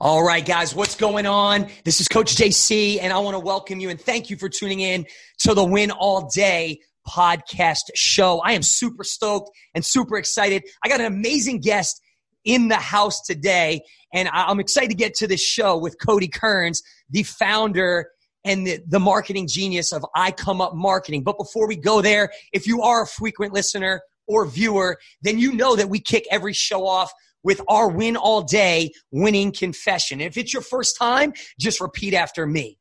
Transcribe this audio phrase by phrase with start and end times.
[0.00, 1.68] All right, guys, what's going on?
[1.84, 4.80] This is Coach JC, and I want to welcome you and thank you for tuning
[4.80, 5.06] in
[5.40, 8.40] to the Win All Day podcast show.
[8.40, 10.64] I am super stoked and super excited.
[10.84, 12.02] I got an amazing guest
[12.44, 16.82] in the house today, and I'm excited to get to this show with Cody Kerns,
[17.08, 18.10] the founder
[18.44, 21.22] and the, the marketing genius of I Come Up Marketing.
[21.22, 25.52] But before we go there, if you are a frequent listener or viewer, then you
[25.52, 27.12] know that we kick every show off
[27.44, 30.20] with our win all day winning confession.
[30.20, 32.78] If it's your first time, just repeat after me.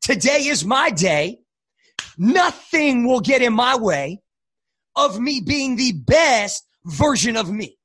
[0.00, 1.38] Today is my day.
[2.18, 4.20] Nothing will get in my way
[4.96, 7.78] of me being the best version of me.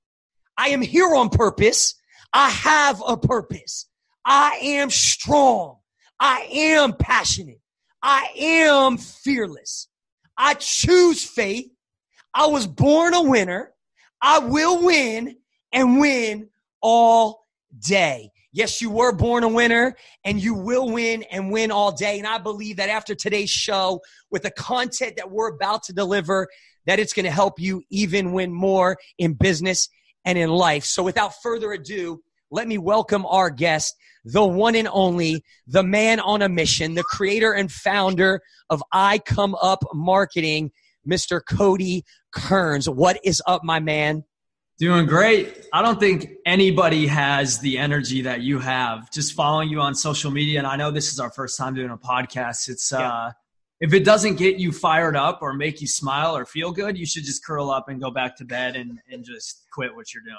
[0.57, 1.95] I am here on purpose.
[2.33, 3.87] I have a purpose.
[4.25, 5.77] I am strong.
[6.19, 7.59] I am passionate.
[8.01, 9.87] I am fearless.
[10.37, 11.67] I choose faith.
[12.33, 13.73] I was born a winner.
[14.21, 15.35] I will win
[15.71, 16.49] and win
[16.81, 17.45] all
[17.79, 18.31] day.
[18.53, 22.17] Yes, you were born a winner and you will win and win all day.
[22.17, 26.49] And I believe that after today's show, with the content that we're about to deliver,
[26.85, 29.87] that it's going to help you even win more in business
[30.25, 30.83] and in life.
[30.83, 36.19] So without further ado, let me welcome our guest, the one and only, the man
[36.19, 40.71] on a mission, the creator and founder of I Come Up Marketing,
[41.09, 41.39] Mr.
[41.43, 42.89] Cody Kerns.
[42.89, 44.25] What is up, my man?
[44.81, 45.67] Doing great.
[45.71, 49.11] I don't think anybody has the energy that you have.
[49.11, 51.91] Just following you on social media, and I know this is our first time doing
[51.91, 52.67] a podcast.
[52.67, 53.07] It's yeah.
[53.07, 53.31] uh,
[53.79, 57.05] if it doesn't get you fired up or make you smile or feel good, you
[57.05, 60.23] should just curl up and go back to bed and and just quit what you're
[60.23, 60.35] doing.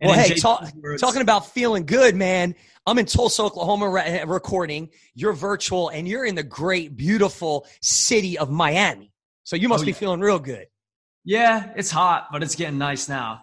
[0.00, 0.64] And well, hey, talk,
[1.00, 2.54] talking about feeling good, man.
[2.86, 4.90] I'm in Tulsa, Oklahoma, re- recording.
[5.16, 9.12] You're virtual, and you're in the great, beautiful city of Miami.
[9.42, 10.68] So you must oh, be feeling real good.
[11.24, 13.42] Yeah, it's hot, but it's getting nice now.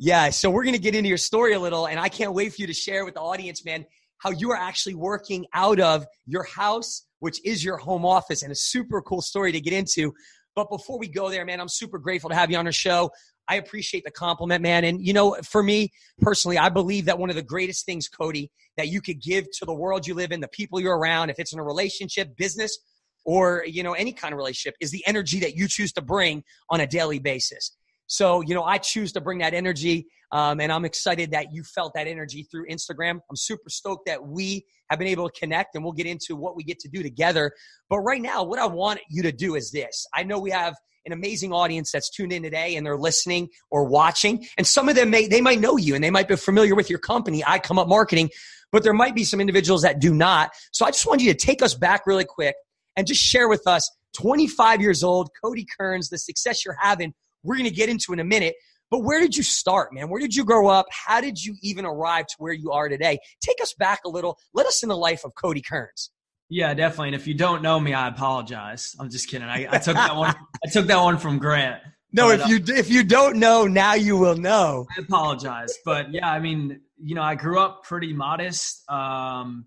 [0.00, 2.54] Yeah, so we're going to get into your story a little, and I can't wait
[2.54, 3.84] for you to share with the audience, man,
[4.18, 8.52] how you are actually working out of your house, which is your home office, and
[8.52, 10.14] a super cool story to get into.
[10.54, 13.10] But before we go there, man, I'm super grateful to have you on our show.
[13.48, 14.84] I appreciate the compliment, man.
[14.84, 18.52] And, you know, for me personally, I believe that one of the greatest things, Cody,
[18.76, 21.40] that you could give to the world you live in, the people you're around, if
[21.40, 22.78] it's in a relationship, business,
[23.24, 26.44] or, you know, any kind of relationship, is the energy that you choose to bring
[26.70, 27.72] on a daily basis.
[28.08, 30.08] So, you know, I choose to bring that energy.
[30.32, 33.20] Um, and I'm excited that you felt that energy through Instagram.
[33.30, 36.56] I'm super stoked that we have been able to connect and we'll get into what
[36.56, 37.52] we get to do together.
[37.88, 40.06] But right now, what I want you to do is this.
[40.14, 40.74] I know we have
[41.06, 44.46] an amazing audience that's tuned in today and they're listening or watching.
[44.56, 46.90] And some of them may, they might know you and they might be familiar with
[46.90, 48.30] your company, I Come Up Marketing,
[48.72, 50.50] but there might be some individuals that do not.
[50.72, 52.54] So I just want you to take us back really quick
[52.96, 57.14] and just share with us 25 years old, Cody Kerns, the success you're having
[57.48, 58.54] we're going to get into in a minute.
[58.90, 60.08] But where did you start, man?
[60.08, 60.86] Where did you grow up?
[60.90, 63.18] How did you even arrive to where you are today?
[63.40, 64.38] Take us back a little.
[64.54, 66.10] Let us in the life of Cody Kerns.
[66.50, 67.08] Yeah, definitely.
[67.08, 68.94] And if you don't know me, I apologize.
[68.98, 69.48] I'm just kidding.
[69.48, 70.34] I, I took that one.
[70.64, 71.82] I took that one from Grant.
[72.10, 74.86] No, but, if you if you don't know, now you will know.
[74.96, 78.90] I apologize, but yeah, I mean, you know, I grew up pretty modest.
[78.90, 79.66] Um,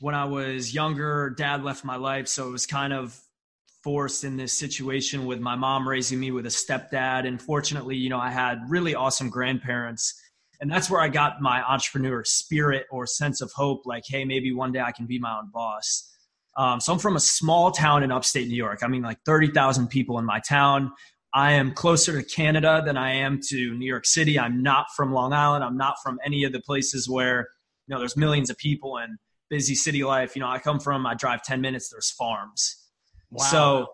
[0.00, 3.18] when I was younger, dad left my life, so it was kind of
[3.86, 7.24] forced in this situation with my mom raising me with a stepdad.
[7.24, 10.20] And fortunately, you know, I had really awesome grandparents.
[10.60, 14.52] And that's where I got my entrepreneur spirit or sense of hope like, hey, maybe
[14.52, 16.12] one day I can be my own boss.
[16.56, 18.80] Um, so I'm from a small town in upstate New York.
[18.82, 20.90] I mean, like 30,000 people in my town.
[21.32, 24.36] I am closer to Canada than I am to New York City.
[24.36, 25.62] I'm not from Long Island.
[25.62, 27.46] I'm not from any of the places where,
[27.86, 29.16] you know, there's millions of people and
[29.48, 30.34] busy city life.
[30.34, 32.82] You know, I come from, I drive 10 minutes, there's farms.
[33.30, 33.44] Wow.
[33.44, 33.86] So,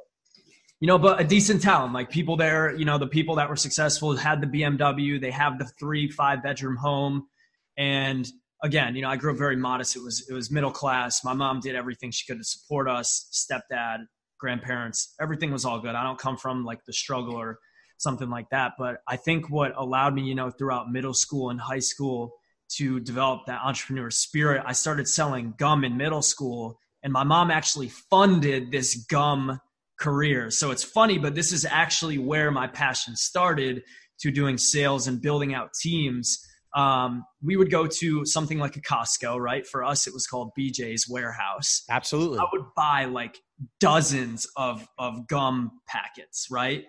[0.80, 1.92] you know, but a decent town.
[1.92, 5.58] Like people there, you know, the people that were successful had the BMW, they have
[5.58, 7.28] the three, five bedroom home.
[7.76, 8.28] And
[8.62, 9.96] again, you know, I grew up very modest.
[9.96, 11.24] It was it was middle class.
[11.24, 14.06] My mom did everything she could to support us, stepdad,
[14.42, 15.94] grandparents, everything was all good.
[15.94, 17.58] I don't come from like the struggle or
[17.96, 18.72] something like that.
[18.76, 22.34] But I think what allowed me, you know, throughout middle school and high school
[22.76, 27.50] to develop that entrepreneur spirit, I started selling gum in middle school and my mom
[27.50, 29.58] actually funded this gum
[29.98, 30.50] career.
[30.50, 33.82] So it's funny, but this is actually where my passion started
[34.20, 36.38] to doing sales and building out teams.
[36.74, 39.66] Um, we would go to something like a Costco, right?
[39.66, 41.82] For us, it was called BJ's Warehouse.
[41.90, 42.38] Absolutely.
[42.38, 43.38] I would buy like
[43.78, 46.84] dozens of, of gum packets, right?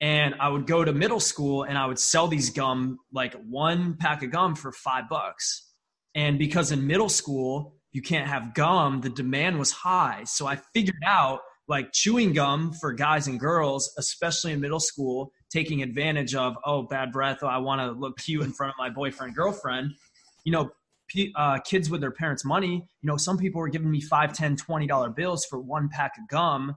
[0.00, 3.96] And I would go to middle school and I would sell these gum, like one
[3.96, 5.72] pack of gum for five bucks.
[6.14, 10.24] And because in middle school, you can't have gum, the demand was high.
[10.24, 15.32] So I figured out like chewing gum for guys and girls, especially in middle school,
[15.50, 18.76] taking advantage of, oh, bad breath, oh, I want to look cute in front of
[18.78, 19.92] my boyfriend, girlfriend.
[20.44, 20.70] You know,
[21.36, 22.74] uh, kids with their parents' money.
[23.02, 26.12] You know, some people were giving me five, ten, twenty dollar bills for one pack
[26.18, 26.76] of gum.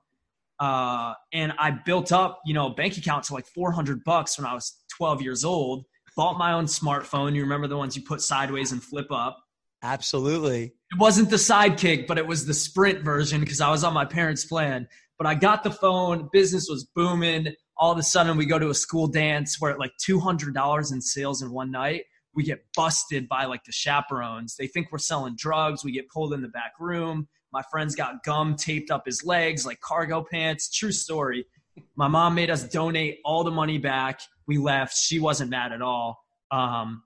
[0.59, 4.45] Uh, and I built up, you know, a bank account to like 400 bucks when
[4.45, 5.85] I was 12 years old.
[6.15, 7.33] Bought my own smartphone.
[7.33, 9.39] You remember the ones you put sideways and flip up?
[9.83, 10.73] Absolutely.
[10.91, 14.05] It wasn't the sidekick, but it was the sprint version because I was on my
[14.05, 14.87] parents' plan.
[15.17, 17.53] But I got the phone, business was booming.
[17.77, 21.01] All of a sudden, we go to a school dance where at like $200 in
[21.01, 24.55] sales in one night, we get busted by like the chaperones.
[24.55, 25.83] They think we're selling drugs.
[25.83, 27.27] We get pulled in the back room.
[27.51, 30.69] My friend's got gum taped up his legs like cargo pants.
[30.69, 31.45] True story.
[31.95, 34.21] My mom made us donate all the money back.
[34.47, 34.95] We left.
[34.95, 36.23] She wasn't mad at all.
[36.51, 37.03] Um,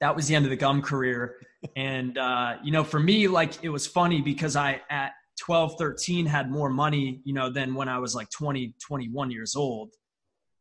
[0.00, 1.36] that was the end of the gum career.
[1.76, 6.26] And, uh, you know, for me, like it was funny because I, at 12, 13,
[6.26, 9.90] had more money, you know, than when I was like 20, 21 years old.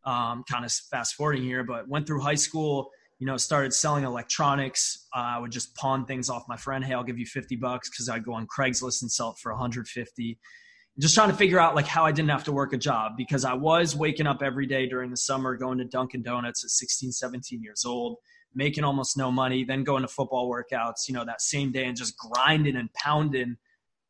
[0.04, 2.90] Um, kind of fast forwarding here, but went through high school,
[3.20, 5.08] you know, started selling electronics.
[5.16, 6.84] Uh, I would just pawn things off my friend.
[6.84, 9.52] Hey, I'll give you 50 bucks because I'd go on Craigslist and sell it for
[9.52, 10.40] 150
[11.00, 13.46] just trying to figure out like how I didn't have to work a job because
[13.46, 17.12] I was waking up every day during the summer, going to Dunkin' Donuts at 16,
[17.12, 18.18] 17 years old,
[18.54, 21.98] making almost no money, then going to football workouts, you know, that same day and
[21.98, 23.58] just grinding and pounding.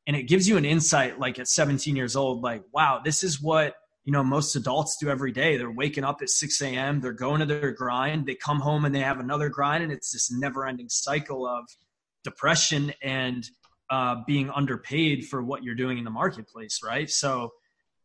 [0.07, 3.41] And it gives you an insight like at 17 years old, like, wow, this is
[3.41, 5.57] what, you know, most adults do every day.
[5.57, 8.95] They're waking up at 6 a.m., they're going to their grind, they come home and
[8.95, 9.83] they have another grind.
[9.83, 11.65] And it's this never ending cycle of
[12.23, 13.47] depression and
[13.91, 17.09] uh, being underpaid for what you're doing in the marketplace, right?
[17.09, 17.51] So,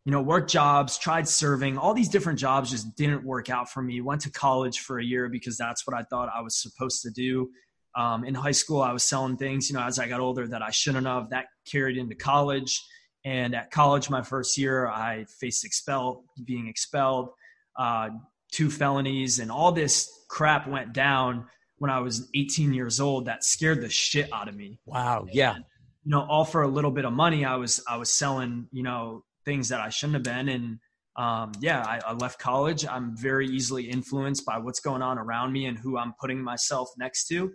[0.07, 3.83] you know, work jobs, tried serving, all these different jobs just didn't work out for
[3.83, 4.01] me.
[4.01, 7.11] Went to college for a year because that's what I thought I was supposed to
[7.11, 7.51] do.
[7.97, 10.63] Um, in high school, I was selling things, you know, as I got older that
[10.63, 11.31] I shouldn't have.
[11.31, 12.81] That carried into college.
[13.25, 17.31] And at college, my first year, I faced expel, being expelled,
[17.77, 18.11] uh,
[18.53, 21.47] two felonies, and all this crap went down
[21.79, 23.25] when I was 18 years old.
[23.25, 24.79] That scared the shit out of me.
[24.87, 25.27] Wow.
[25.33, 25.57] Yeah.
[25.57, 25.65] And
[26.05, 28.85] you know, all for a little bit of money, I was I was selling, you
[28.85, 30.51] know, things that I shouldn't have been.
[30.51, 30.79] And
[31.17, 32.87] um, yeah, I, I left college.
[32.87, 36.91] I'm very easily influenced by what's going on around me and who I'm putting myself
[36.99, 37.51] next to.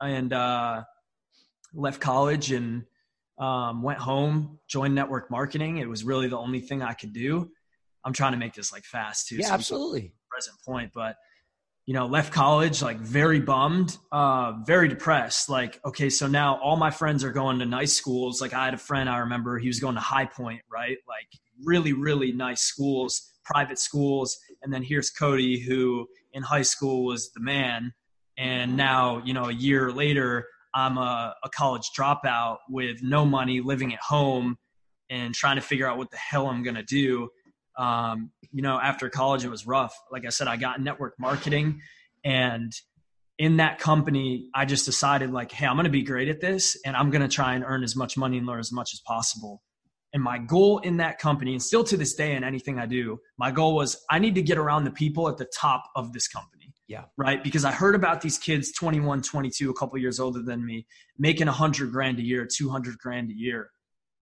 [0.00, 0.84] And uh,
[1.72, 2.84] left college and
[3.38, 5.78] um, went home, joined network marketing.
[5.78, 7.50] It was really the only thing I could do.
[8.04, 9.36] I'm trying to make this like fast too.
[9.36, 10.12] Yeah, so absolutely.
[10.30, 11.16] Present point, but
[11.86, 15.50] you know, left college like very bummed, uh, very depressed.
[15.50, 18.40] Like, okay, so now all my friends are going to nice schools.
[18.40, 20.96] Like, I had a friend I remember he was going to High Point, right?
[21.06, 21.28] Like,
[21.62, 24.38] really, really nice schools, private schools.
[24.62, 27.92] And then here's Cody, who in high school was the man.
[28.38, 33.60] And now, you know, a year later, I'm a, a college dropout with no money,
[33.60, 34.56] living at home,
[35.10, 37.28] and trying to figure out what the hell I'm to do
[37.78, 39.94] um, you know, after college, it was rough.
[40.12, 41.80] Like I said, I got network marketing
[42.24, 42.72] and
[43.38, 46.76] in that company, I just decided like, Hey, I'm going to be great at this
[46.84, 49.00] and I'm going to try and earn as much money and learn as much as
[49.00, 49.62] possible.
[50.12, 53.18] And my goal in that company, and still to this day in anything I do,
[53.36, 56.28] my goal was I need to get around the people at the top of this
[56.28, 56.72] company.
[56.86, 57.04] Yeah.
[57.16, 57.42] Right.
[57.42, 60.86] Because I heard about these kids, 21, 22, a couple years older than me,
[61.18, 63.70] making hundred grand a year, 200 grand a year.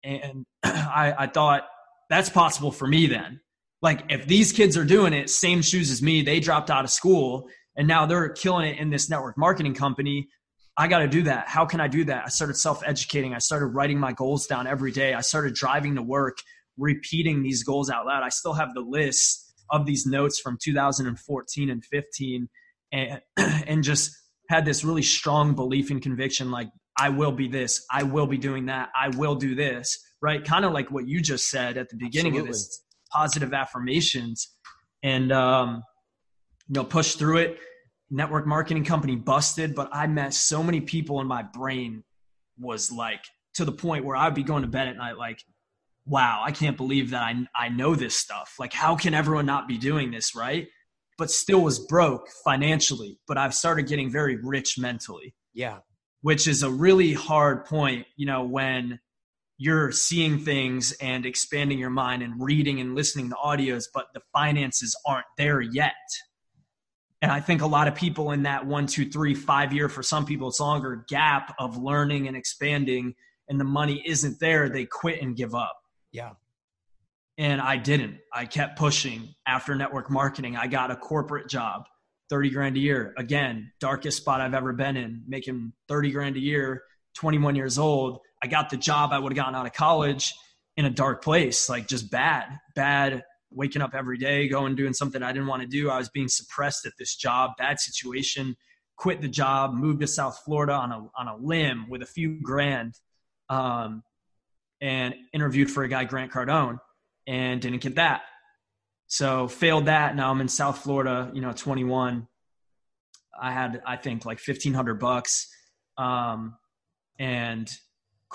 [0.03, 1.67] And I, I thought,
[2.09, 3.39] that's possible for me then.
[3.81, 6.91] Like if these kids are doing it, same shoes as me, they dropped out of
[6.91, 7.47] school
[7.77, 10.29] and now they're killing it in this network marketing company.
[10.77, 11.47] I got to do that.
[11.47, 12.23] How can I do that?
[12.25, 13.33] I started self educating.
[13.33, 15.13] I started writing my goals down every day.
[15.13, 16.37] I started driving to work,
[16.77, 18.23] repeating these goals out loud.
[18.23, 22.49] I still have the list of these notes from 2014 and 15
[22.91, 24.11] and, and just
[24.49, 28.37] had this really strong belief and conviction like, I will be this, I will be
[28.37, 30.43] doing that, I will do this right?
[30.43, 32.49] Kind of like what you just said at the beginning Absolutely.
[32.49, 34.55] of this positive affirmations
[35.03, 35.83] and, um,
[36.67, 37.59] you know, push through it.
[38.09, 42.03] Network marketing company busted, but I met so many people and my brain
[42.57, 45.43] was like to the point where I'd be going to bed at night like,
[46.07, 48.55] wow, I can't believe that I, I know this stuff.
[48.59, 50.67] Like, how can everyone not be doing this, right?
[51.19, 55.35] But still was broke financially, but I've started getting very rich mentally.
[55.53, 55.79] Yeah.
[56.21, 58.99] Which is a really hard point, you know, when
[59.57, 64.21] you're seeing things and expanding your mind and reading and listening to audios, but the
[64.33, 65.93] finances aren't there yet.
[67.21, 70.03] And I think a lot of people in that one, two, three, five year, for
[70.03, 73.15] some people, it's longer gap of learning and expanding,
[73.47, 75.79] and the money isn't there, they quit and give up.
[76.11, 76.31] Yeah.
[77.37, 78.17] And I didn't.
[78.33, 80.57] I kept pushing after network marketing.
[80.57, 81.85] I got a corporate job,
[82.29, 83.13] 30 grand a year.
[83.17, 86.83] Again, darkest spot I've ever been in, making 30 grand a year,
[87.15, 90.31] 21 years old I got the job I would have gotten out of college
[90.77, 95.23] in a dark place, like just bad, bad waking up every day, going doing something
[95.23, 95.89] I didn't want to do.
[95.89, 98.55] I was being suppressed at this job, bad situation.
[98.97, 102.39] quit the job, moved to South Florida on a on a limb with a few
[102.43, 102.93] grand,
[103.49, 104.03] um,
[104.79, 106.77] and interviewed for a guy Grant Cardone,
[107.25, 108.21] and didn't get that.
[109.07, 110.15] So failed that.
[110.15, 111.31] Now I'm in South Florida.
[111.33, 112.27] You know, 21.
[113.41, 115.47] I had I think like 1500 bucks,
[115.97, 116.57] um,
[117.17, 117.67] and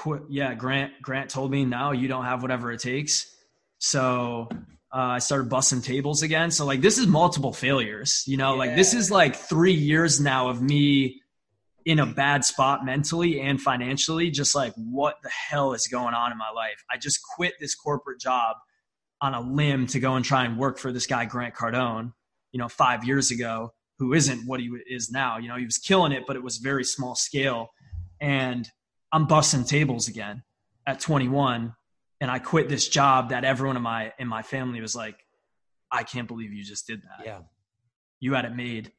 [0.01, 0.23] quit.
[0.31, 3.35] Yeah, Grant Grant told me now you don't have whatever it takes.
[3.79, 4.49] So
[4.93, 6.51] uh, I started busting tables again.
[6.51, 8.25] So like this is multiple failures.
[8.27, 8.59] You know, yeah.
[8.59, 11.21] like this is like three years now of me
[11.85, 14.31] in a bad spot mentally and financially.
[14.31, 16.83] Just like what the hell is going on in my life?
[16.91, 18.57] I just quit this corporate job
[19.21, 22.13] on a limb to go and try and work for this guy Grant Cardone.
[22.53, 25.37] You know, five years ago, who isn't what he is now.
[25.37, 27.69] You know, he was killing it, but it was very small scale.
[28.19, 28.67] And
[29.13, 30.43] I'm busting tables again
[30.87, 31.75] at 21
[32.21, 35.17] and I quit this job that everyone in my in my family was like,
[35.91, 37.25] I can't believe you just did that.
[37.25, 37.41] Yeah,
[38.21, 38.93] you had it made.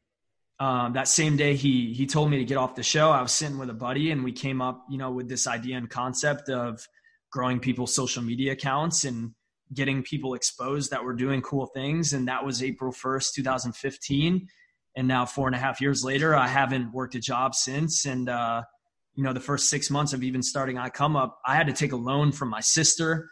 [0.59, 3.11] Um, that same day, he he told me to get off the show.
[3.11, 5.77] I was sitting with a buddy, and we came up, you know, with this idea
[5.77, 6.85] and concept of
[7.31, 9.31] growing people's social media accounts and
[9.73, 12.11] getting people exposed that were doing cool things.
[12.11, 14.47] And that was April first, two thousand fifteen.
[14.95, 18.27] And now, four and a half years later, I haven't worked a job since, and
[18.27, 18.63] uh,
[19.15, 21.73] you know the first six months of even starting i come up i had to
[21.73, 23.29] take a loan from my sister.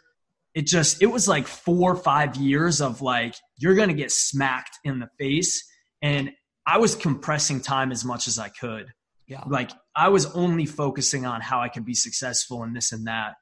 [0.52, 4.78] It just it was like four or five years of like you're gonna get smacked
[4.84, 5.64] in the face.
[6.02, 6.32] And
[6.66, 8.86] i was compressing time as much as i could.
[9.26, 9.44] Yeah.
[9.46, 13.34] Like i was only focusing on how i could be successful and this and that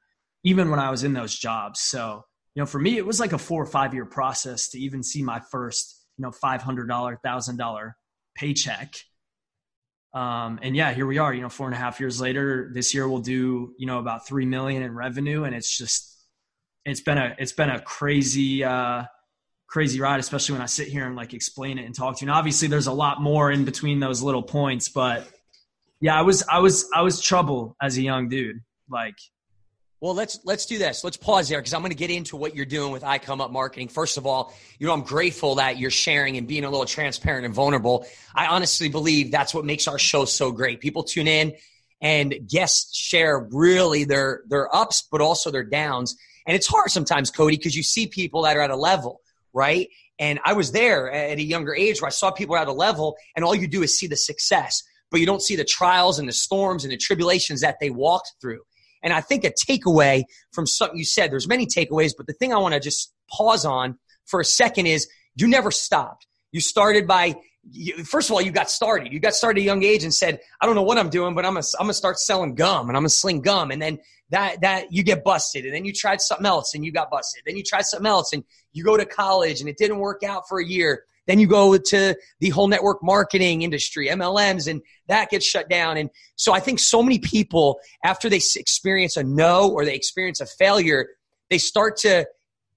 [0.43, 1.79] even when i was in those jobs.
[1.81, 4.79] So you know for me it was like a four or five year process to
[4.79, 7.91] even see my first you know $500 $1000
[8.35, 8.93] paycheck
[10.13, 12.93] um, and yeah, here we are, you know, four and a half years later, this
[12.93, 15.43] year we'll do, you know, about 3 million in revenue.
[15.43, 16.17] And it's just,
[16.85, 19.03] it's been a, it's been a crazy, uh,
[19.67, 22.31] crazy ride, especially when I sit here and like explain it and talk to you.
[22.31, 25.27] And obviously there's a lot more in between those little points, but
[26.01, 28.61] yeah, I was, I was, I was trouble as a young dude.
[28.89, 29.15] Like
[30.01, 31.03] well, let's let's do this.
[31.03, 33.41] Let's pause there because I'm going to get into what you're doing with I Come
[33.41, 33.89] Up Marketing.
[33.89, 37.45] First of all, you know I'm grateful that you're sharing and being a little transparent
[37.45, 38.05] and vulnerable.
[38.33, 40.79] I honestly believe that's what makes our show so great.
[40.79, 41.53] People tune in
[42.01, 46.15] and guests share really their their ups, but also their downs.
[46.47, 49.19] And it's hard sometimes, Cody, because you see people that are at a level,
[49.53, 49.89] right?
[50.17, 53.17] And I was there at a younger age where I saw people at a level,
[53.35, 56.27] and all you do is see the success, but you don't see the trials and
[56.27, 58.61] the storms and the tribulations that they walked through.
[59.01, 62.53] And I think a takeaway from something you said, there's many takeaways, but the thing
[62.53, 66.27] I want to just pause on for a second is you never stopped.
[66.51, 67.35] You started by,
[68.05, 69.13] first of all, you got started.
[69.13, 71.35] You got started at a young age and said, I don't know what I'm doing,
[71.35, 73.71] but I'm going to I'm gonna start selling gum and I'm going to sling gum.
[73.71, 73.99] And then
[74.31, 75.65] that, that you get busted.
[75.65, 77.43] And then you tried something else and you got busted.
[77.45, 80.43] Then you tried something else and you go to college and it didn't work out
[80.47, 81.03] for a year.
[81.29, 85.95] Then you go to the whole network marketing industry, MLMs, and that gets shut down.
[85.95, 90.41] And so I think so many people, after they experience a no or they experience
[90.41, 91.07] a failure,
[91.51, 92.25] they start to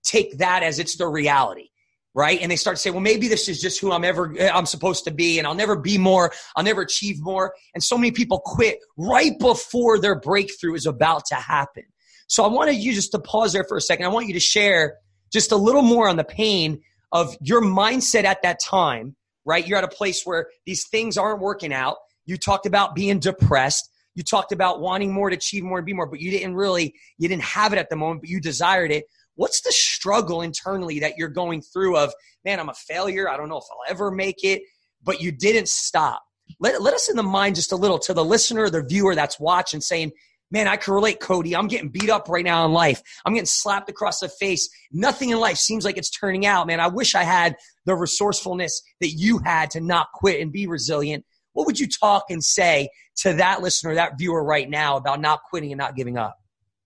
[0.05, 1.69] take that as it's their reality
[2.15, 2.43] right?
[2.43, 4.67] And they start to say well maybe this is just who i'm ever eh, i'm
[4.67, 7.55] supposed to be and i'll never be more i'll never achieve more.
[7.73, 11.85] And so many people quit right before their breakthrough is about to happen.
[12.27, 14.05] So i wanted you just to pause there for a second.
[14.05, 14.99] I want you to share
[15.33, 16.83] just a little more on the pain
[17.13, 19.15] of your mindset at that time,
[19.45, 19.67] right?
[19.67, 21.97] You're at a place where these things aren't working out.
[22.25, 23.91] You talked about being depressed.
[24.15, 26.95] You talked about wanting more to achieve more and be more, but you didn't really,
[27.19, 29.05] you didn't have it at the moment, but you desired it.
[29.35, 32.13] What's the struggle internally that you're going through of,
[32.45, 33.29] man, I'm a failure.
[33.29, 34.63] I don't know if I'll ever make it,
[35.03, 36.23] but you didn't stop.
[36.61, 39.41] Let, let us in the mind just a little to the listener, the viewer that's
[39.41, 40.13] watching saying,
[40.53, 41.57] man, I can relate, Cody.
[41.57, 43.03] I'm getting beat up right now in life.
[43.25, 44.69] I'm getting slapped across the face.
[44.93, 46.79] Nothing in life seems like it's turning out, man.
[46.79, 47.57] I wish I had
[47.87, 51.25] the resourcefulness that you had to not quit and be resilient.
[51.55, 55.43] What would you talk and say to that listener, that viewer right now about not
[55.49, 56.39] quitting and not giving up?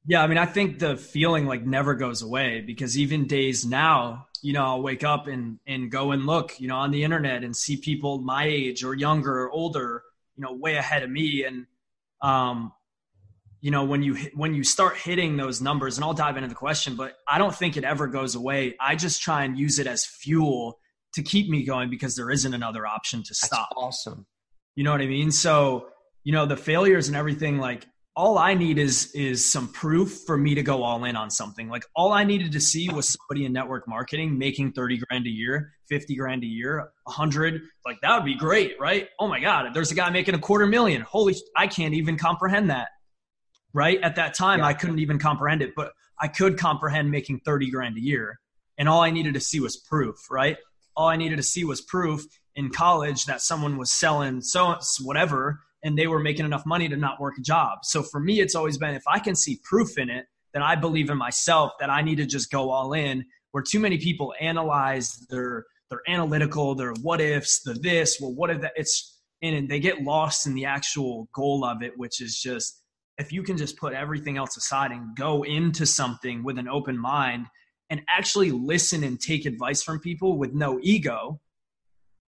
[0.07, 4.27] Yeah, I mean, I think the feeling like never goes away because even days now,
[4.41, 7.43] you know, I'll wake up and and go and look, you know, on the internet
[7.43, 10.05] and see people my age or younger or older,
[10.37, 11.67] you know, way ahead of me and
[12.23, 12.73] um
[13.67, 16.55] you know when you when you start hitting those numbers and I'll dive into the
[16.55, 19.89] question but I don't think it ever goes away I just try and use it
[19.89, 20.79] as fuel
[21.15, 24.25] to keep me going because there isn't another option to stop That's awesome
[24.77, 25.89] you know what I mean so
[26.23, 30.39] you know the failures and everything like all I need is is some proof for
[30.39, 31.69] me to go all in on something.
[31.69, 35.29] Like all I needed to see was somebody in network marketing making 30 grand a
[35.29, 37.61] year, 50 grand a year, 100.
[37.85, 39.11] Like that would be great, right?
[39.21, 41.03] Oh my god, there's a guy making a quarter million.
[41.03, 42.89] Holy I can't even comprehend that
[43.77, 44.01] right?
[44.03, 44.67] At that time, yeah.
[44.67, 48.41] I couldn't even comprehend it, but I could comprehend making 30 grand a year.
[48.79, 50.57] And all I needed to see was proof, right?
[50.97, 52.25] All I needed to see was proof.
[52.55, 56.97] in college that someone was selling so whatever and they were making enough money to
[56.97, 57.81] not work a job.
[57.83, 60.75] So for me, it's always been if I can see proof in it, then I
[60.75, 63.27] believe in myself that I need to just go all in.
[63.51, 68.51] Where too many people analyze their they're analytical, their what ifs, the this, well, what
[68.51, 68.73] if that?
[68.75, 72.83] It's and they get lost in the actual goal of it, which is just
[73.19, 76.99] if you can just put everything else aside and go into something with an open
[76.99, 77.47] mind
[77.89, 81.41] and actually listen and take advice from people with no ego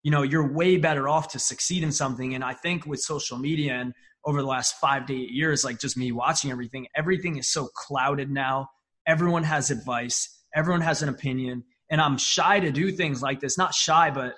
[0.07, 2.33] you know you're way better off to succeed in something.
[2.33, 3.93] And i think with social media and
[4.25, 7.67] over the last five to eight years like just me watching everything everything is so
[7.75, 8.69] clouded now.
[9.05, 10.43] Everyone has advice.
[10.55, 11.63] Everyone has an opinion.
[11.91, 13.57] And i'm shy to do things like this.
[13.57, 14.35] Not shy but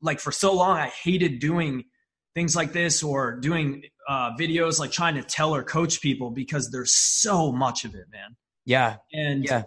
[0.00, 1.84] like for so long i hated doing
[2.34, 6.70] things like this or doing uh, videos like trying to tell or coach people because
[6.70, 9.62] there's so much of it man yeah and yeah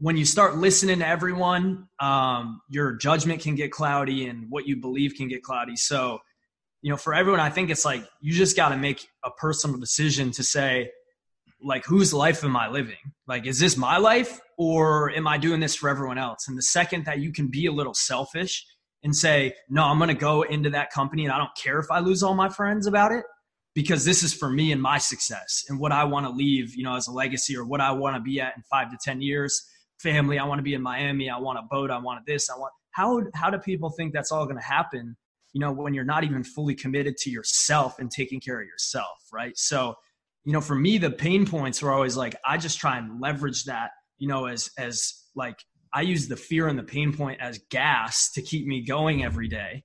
[0.00, 4.76] when you start listening to everyone, um, your judgment can get cloudy and what you
[4.76, 5.76] believe can get cloudy.
[5.76, 6.18] So,
[6.80, 9.78] you know, for everyone, I think it's like you just got to make a personal
[9.78, 10.90] decision to say,
[11.62, 12.96] like, whose life am I living?
[13.28, 16.48] Like, is this my life or am I doing this for everyone else?
[16.48, 18.64] And the second that you can be a little selfish
[19.02, 21.90] and say, no, I'm going to go into that company and I don't care if
[21.90, 23.24] I lose all my friends about it
[23.74, 26.84] because this is for me and my success and what I want to leave, you
[26.84, 29.22] know, as a legacy or what I want to be at in five to 10
[29.22, 29.64] years
[30.00, 30.38] family.
[30.38, 31.30] I want to be in Miami.
[31.30, 31.90] I want a boat.
[31.90, 32.50] I want this.
[32.50, 35.16] I want how how do people think that's all going to happen?
[35.52, 39.18] You know, when you're not even fully committed to yourself and taking care of yourself,
[39.32, 39.56] right?
[39.56, 39.94] So,
[40.44, 43.64] you know, for me, the pain points were always like I just try and leverage
[43.64, 45.58] that, you know, as as like
[45.92, 49.48] I use the fear and the pain point as gas to keep me going every
[49.48, 49.84] day.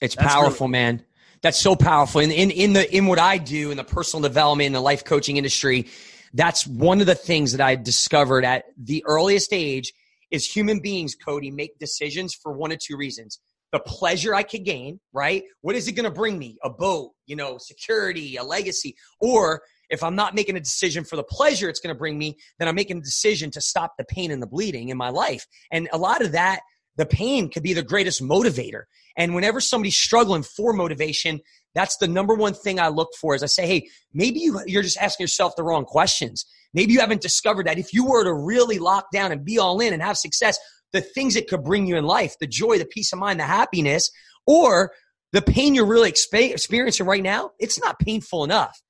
[0.00, 1.04] It's That's powerful, really- man.
[1.42, 2.20] That's so powerful.
[2.22, 5.04] In, in in the in what I do in the personal development in the life
[5.04, 5.86] coaching industry,
[6.34, 9.92] that's one of the things that I discovered at the earliest age
[10.30, 13.38] is human beings, Cody, make decisions for one of two reasons.
[13.72, 15.44] The pleasure I could gain, right?
[15.60, 16.56] What is it going to bring me?
[16.64, 18.96] A boat, you know, security, a legacy.
[19.20, 22.36] Or if I'm not making a decision for the pleasure it's going to bring me,
[22.58, 25.46] then I'm making a decision to stop the pain and the bleeding in my life.
[25.70, 26.60] And a lot of that,
[26.96, 28.82] the pain could be the greatest motivator.
[29.16, 31.40] And whenever somebody's struggling for motivation,
[31.74, 34.82] that's the number one thing I look for is I say, hey, maybe you, you're
[34.82, 36.44] just asking yourself the wrong questions.
[36.74, 39.80] Maybe you haven't discovered that if you were to really lock down and be all
[39.80, 40.58] in and have success,
[40.92, 43.44] the things that could bring you in life, the joy, the peace of mind, the
[43.44, 44.10] happiness,
[44.46, 44.92] or
[45.32, 48.80] the pain you're really experiencing right now, it's not painful enough.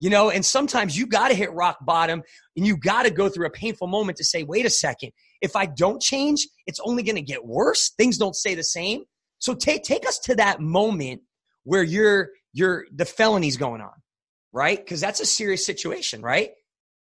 [0.00, 2.22] You know, and sometimes you got to hit rock bottom
[2.56, 5.56] and you got to go through a painful moment to say, wait a second, if
[5.56, 7.90] I don't change, it's only going to get worse.
[7.96, 9.04] Things don't stay the same.
[9.38, 11.22] So take, take us to that moment
[11.64, 13.92] where you're you're the felony's going on,
[14.52, 14.78] right?
[14.78, 16.50] Because that's a serious situation, right?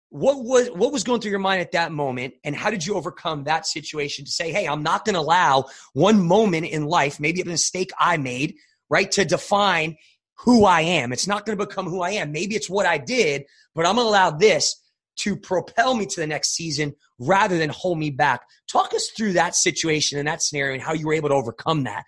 [0.10, 2.95] What was what was going through your mind at that moment, and how did you
[2.95, 7.19] overcome that situation to say, "Hey, I'm not going to allow one moment in life,
[7.19, 8.56] maybe a mistake I made,
[8.89, 9.98] right, to define
[10.38, 11.13] who I am.
[11.13, 12.32] It's not going to become who I am.
[12.32, 14.82] Maybe it's what I did, but I'm going to allow this
[15.17, 18.41] to propel me to the next season rather than hold me back.
[18.69, 21.84] Talk us through that situation and that scenario and how you were able to overcome
[21.84, 22.04] that.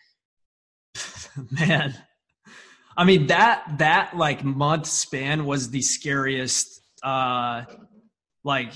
[1.51, 1.95] Man,
[2.95, 7.65] I mean that that like month span was the scariest uh
[8.43, 8.71] like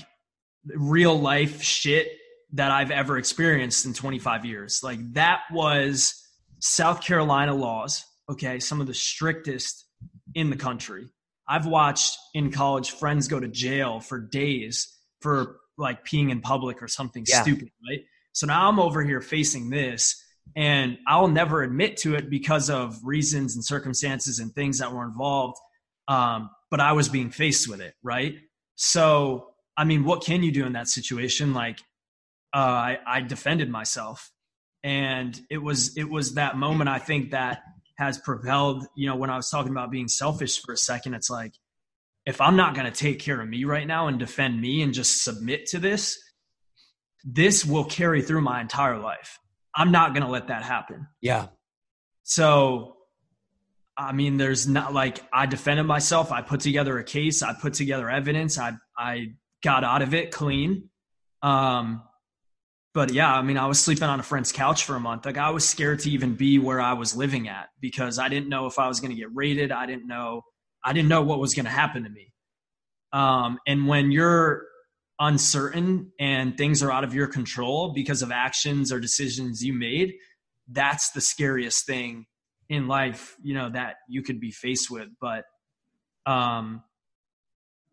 [0.64, 2.08] real life shit
[2.52, 4.80] that I've ever experienced in 25 years.
[4.82, 6.22] Like that was
[6.60, 9.86] South Carolina laws, okay, some of the strictest
[10.34, 11.08] in the country.
[11.48, 16.82] I've watched in college friends go to jail for days for like peeing in public
[16.82, 17.42] or something yeah.
[17.42, 18.00] stupid, right?
[18.32, 20.22] So now I'm over here facing this
[20.56, 25.04] and I'll never admit to it because of reasons and circumstances and things that were
[25.04, 25.58] involved.
[26.08, 28.36] Um, but I was being faced with it, right?
[28.74, 31.54] So, I mean, what can you do in that situation?
[31.54, 31.78] Like,
[32.54, 34.30] uh, I, I defended myself,
[34.82, 37.62] and it was it was that moment I think that
[38.06, 38.86] has propelled.
[38.94, 41.54] You know, when I was talking about being selfish for a second, it's like
[42.26, 44.92] if I'm not going to take care of me right now and defend me and
[44.92, 46.18] just submit to this,
[47.24, 49.38] this will carry through my entire life.
[49.74, 51.06] I'm not going to let that happen.
[51.20, 51.48] Yeah.
[52.24, 52.96] So,
[53.96, 56.32] I mean, there's not like I defended myself.
[56.32, 57.42] I put together a case.
[57.42, 58.58] I put together evidence.
[58.58, 60.88] I I got out of it clean.
[61.42, 62.02] Um,
[62.94, 65.24] but yeah, I mean, I was sleeping on a friend's couch for a month.
[65.24, 68.48] Like I was scared to even be where I was living at because I didn't
[68.48, 69.72] know if I was going to get raided.
[69.72, 70.42] I didn't know.
[70.84, 72.32] I didn't know what was going to happen to me.
[73.12, 74.64] Um, and when you're
[75.18, 80.12] uncertain and things are out of your control because of actions or decisions you made,
[80.68, 82.26] that's the scariest thing
[82.68, 85.08] in life, you know, that you could be faced with.
[85.20, 85.44] But
[86.26, 86.82] um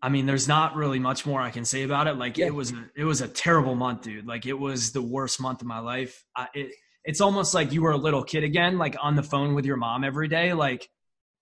[0.01, 2.13] I mean, there's not really much more I can say about it.
[2.13, 2.47] Like yeah.
[2.47, 4.25] it was a, it was a terrible month, dude.
[4.25, 6.23] Like it was the worst month of my life.
[6.35, 6.71] I, it
[7.09, 9.77] it's almost like you were a little kid again, like on the phone with your
[9.77, 10.53] mom every day.
[10.53, 10.87] Like,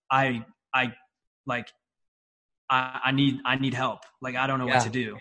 [0.10, 0.93] I, I,
[1.46, 1.67] like,
[2.70, 4.00] I, I need, I need help.
[4.22, 4.76] Like, I don't know yeah.
[4.76, 5.17] what to do.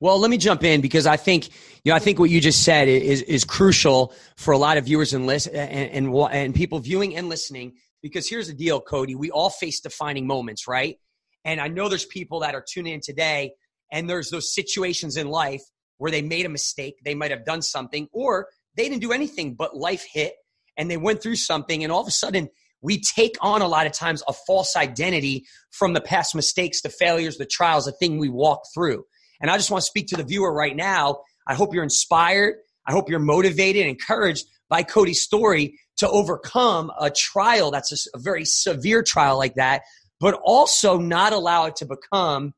[0.00, 2.62] Well, let me jump in because I think you know I think what you just
[2.62, 6.78] said is is crucial for a lot of viewers and list and, and and people
[6.80, 7.74] viewing and listening.
[8.02, 10.98] Because here's the deal, Cody: we all face defining moments, right?
[11.44, 13.52] And I know there's people that are tuning in today,
[13.92, 15.62] and there's those situations in life
[15.98, 19.54] where they made a mistake, they might have done something, or they didn't do anything,
[19.54, 20.34] but life hit
[20.76, 22.48] and they went through something, and all of a sudden
[22.82, 26.90] we take on a lot of times a false identity from the past mistakes, the
[26.90, 29.04] failures, the trials, the thing we walk through.
[29.40, 31.20] And I just want to speak to the viewer right now.
[31.46, 32.56] I hope you're inspired.
[32.86, 38.18] I hope you're motivated and encouraged by Cody's story to overcome a trial that's a,
[38.18, 39.82] a very severe trial like that,
[40.24, 42.54] but also not allow it to become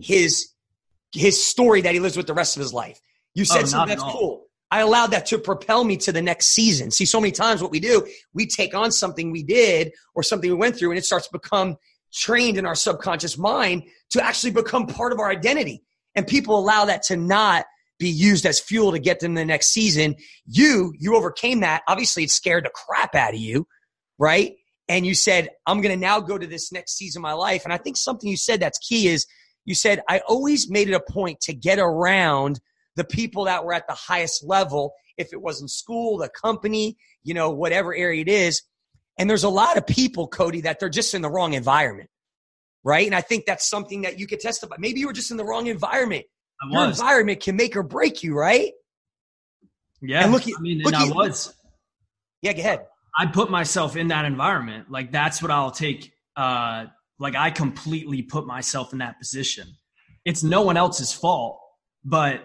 [0.00, 0.50] his
[1.12, 3.00] his story that he lives with the rest of his life.
[3.34, 4.44] You said oh, something that's cool.
[4.70, 6.92] I allowed that to propel me to the next season.
[6.92, 10.48] See, so many times what we do, we take on something we did or something
[10.48, 11.78] we went through, and it starts to become
[12.14, 15.82] trained in our subconscious mind to actually become part of our identity.
[16.14, 17.66] And people allow that to not
[17.98, 20.14] be used as fuel to get them the next season.
[20.46, 21.82] You, you overcame that.
[21.88, 23.66] Obviously, it scared the crap out of you,
[24.16, 24.54] right?
[24.90, 27.62] And you said, I'm going to now go to this next season of my life.
[27.62, 29.24] And I think something you said that's key is
[29.64, 32.58] you said, I always made it a point to get around
[32.96, 36.96] the people that were at the highest level, if it was in school, the company,
[37.22, 38.62] you know, whatever area it is.
[39.16, 42.10] And there's a lot of people, Cody, that they're just in the wrong environment,
[42.82, 43.06] right?
[43.06, 44.74] And I think that's something that you could testify.
[44.80, 46.24] Maybe you were just in the wrong environment.
[46.68, 48.72] Your environment can make or break you, right?
[50.02, 50.24] Yeah.
[50.24, 51.54] And look, I mean, look, I was.
[52.42, 52.86] Yeah, go ahead.
[53.16, 54.90] I put myself in that environment.
[54.90, 56.86] Like that's what I'll take uh,
[57.18, 59.68] like I completely put myself in that position.
[60.24, 61.60] It's no one else's fault,
[62.04, 62.40] but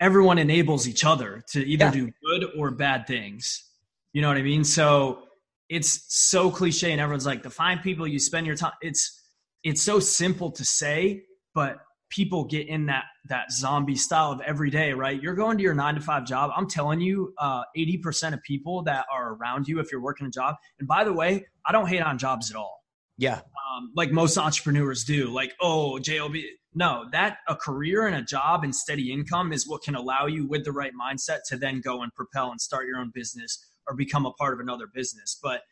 [0.00, 1.90] everyone enables each other to either yeah.
[1.90, 3.68] do good or bad things.
[4.12, 4.64] You know what I mean?
[4.64, 5.24] So
[5.68, 8.72] it's so cliche and everyone's like, define people you spend your time.
[8.80, 9.20] It's
[9.64, 11.22] it's so simple to say,
[11.54, 11.78] but
[12.12, 15.20] people get in that that zombie style of every day, right?
[15.20, 16.50] You're going to your nine to five job.
[16.54, 20.30] I'm telling you, uh, 80% of people that are around you, if you're working a
[20.30, 22.82] job, and by the way, I don't hate on jobs at all.
[23.16, 23.36] Yeah.
[23.36, 25.28] Um, like most entrepreneurs do.
[25.28, 26.34] Like, oh, JOB.
[26.74, 30.46] No, that a career and a job and steady income is what can allow you
[30.46, 33.94] with the right mindset to then go and propel and start your own business or
[33.94, 35.38] become a part of another business.
[35.42, 35.62] But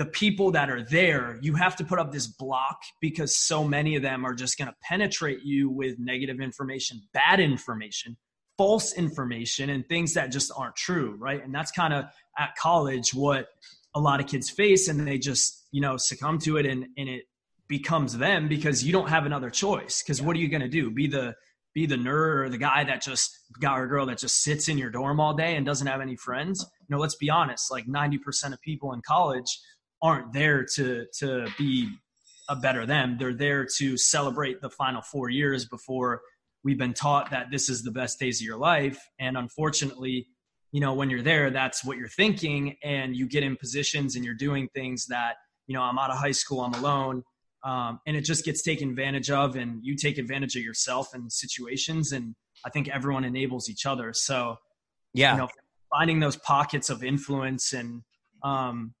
[0.00, 3.96] the people that are there, you have to put up this block because so many
[3.96, 8.16] of them are just going to penetrate you with negative information, bad information,
[8.56, 11.44] false information, and things that just aren't true, right?
[11.44, 12.06] And that's kind of
[12.38, 13.48] at college what
[13.94, 17.08] a lot of kids face, and they just you know succumb to it and and
[17.10, 17.24] it
[17.68, 20.02] becomes them because you don't have another choice.
[20.02, 20.90] Because what are you going to do?
[20.90, 21.34] Be the
[21.74, 24.78] be the nerd or the guy that just guy or girl that just sits in
[24.78, 26.64] your dorm all day and doesn't have any friends?
[26.88, 29.60] You know let's be honest like 90% of people in college
[30.02, 31.88] aren't there to to be
[32.48, 36.20] a better them they're there to celebrate the final 4 years before
[36.64, 40.26] we've been taught that this is the best days of your life and unfortunately
[40.72, 44.24] you know when you're there that's what you're thinking and you get in positions and
[44.24, 45.36] you're doing things that
[45.70, 47.22] you know, I'm out of high school, I'm alone.
[47.62, 51.30] Um, and it just gets taken advantage of and you take advantage of yourself in
[51.30, 52.10] situations.
[52.10, 52.34] And
[52.66, 54.12] I think everyone enables each other.
[54.12, 54.56] So,
[55.14, 55.48] yeah, you know,
[55.88, 58.02] finding those pockets of influence and,
[58.42, 58.94] um,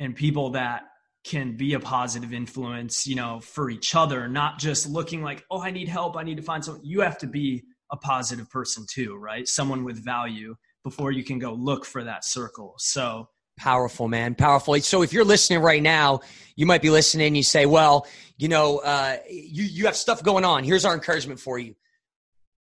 [0.00, 0.84] and people that
[1.22, 5.60] can be a positive influence, you know, for each other, not just looking like, oh,
[5.60, 6.16] I need help.
[6.16, 6.84] I need to find someone.
[6.84, 9.46] You have to be a positive person too, right?
[9.46, 12.74] Someone with value before you can go look for that circle.
[12.78, 14.34] So, Powerful, man.
[14.34, 14.80] Powerful.
[14.80, 16.20] So if you're listening right now,
[16.56, 18.06] you might be listening and you say, well,
[18.38, 20.64] you know, uh, you, you have stuff going on.
[20.64, 21.74] Here's our encouragement for you.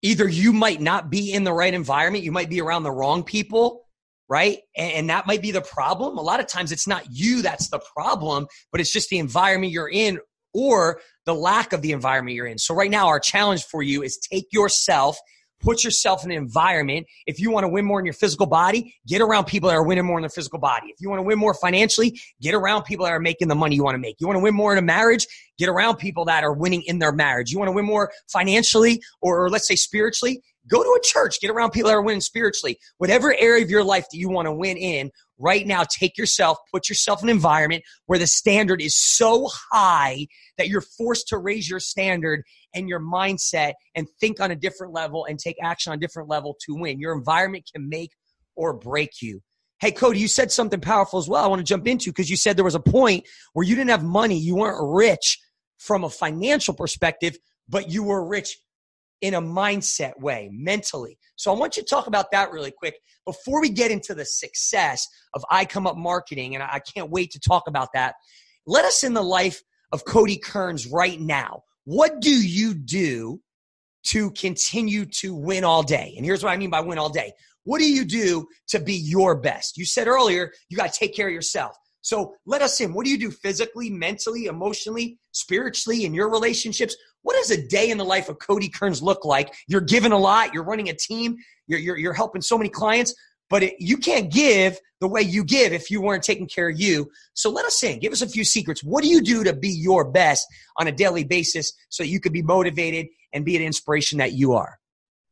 [0.00, 3.24] Either you might not be in the right environment, you might be around the wrong
[3.24, 3.85] people,
[4.28, 4.58] right?
[4.76, 6.18] And, and that might be the problem.
[6.18, 9.72] A lot of times it's not you that's the problem, but it's just the environment
[9.72, 10.18] you're in
[10.54, 12.58] or the lack of the environment you're in.
[12.58, 15.18] So right now, our challenge for you is take yourself
[15.60, 17.06] Put yourself in an environment.
[17.26, 19.82] If you want to win more in your physical body, get around people that are
[19.82, 20.88] winning more in their physical body.
[20.88, 23.74] If you want to win more financially, get around people that are making the money
[23.74, 24.16] you want to make.
[24.20, 25.26] You want to win more in a marriage,
[25.58, 27.50] get around people that are winning in their marriage.
[27.50, 31.40] You want to win more financially or, or let's say spiritually, go to a church,
[31.40, 32.78] get around people that are winning spiritually.
[32.98, 36.58] Whatever area of your life that you want to win in, right now, take yourself,
[36.72, 40.26] put yourself in an environment where the standard is so high
[40.58, 42.42] that you're forced to raise your standard
[42.74, 46.28] and your mindset and think on a different level and take action on a different
[46.28, 46.98] level to win.
[47.00, 48.10] Your environment can make
[48.54, 49.40] or break you.
[49.78, 51.44] Hey, Cody, you said something powerful as well.
[51.44, 53.90] I want to jump into because you said there was a point where you didn't
[53.90, 55.38] have money, you weren't rich
[55.78, 57.36] from a financial perspective,
[57.68, 58.56] but you were rich
[59.20, 61.18] in a mindset way, mentally.
[61.36, 64.24] So I want you to talk about that really quick before we get into the
[64.24, 66.54] success of I Come Up Marketing.
[66.54, 68.14] And I can't wait to talk about that.
[68.66, 71.62] Let us in the life of Cody Kerns right now.
[71.84, 73.40] What do you do
[74.04, 76.14] to continue to win all day?
[76.16, 77.32] And here's what I mean by win all day.
[77.64, 79.76] What do you do to be your best?
[79.76, 81.76] You said earlier, you got to take care of yourself.
[82.02, 82.94] So let us in.
[82.94, 86.94] What do you do physically, mentally, emotionally, spiritually, in your relationships?
[87.26, 89.52] What does a day in the life of Cody Kerns look like?
[89.66, 93.16] You're giving a lot, you're running a team, you're, you're, you're helping so many clients,
[93.50, 96.78] but it, you can't give the way you give if you weren't taking care of
[96.80, 97.10] you.
[97.34, 97.98] So let us in.
[97.98, 98.84] Give us a few secrets.
[98.84, 100.46] What do you do to be your best
[100.78, 104.52] on a daily basis so you could be motivated and be an inspiration that you
[104.52, 104.78] are?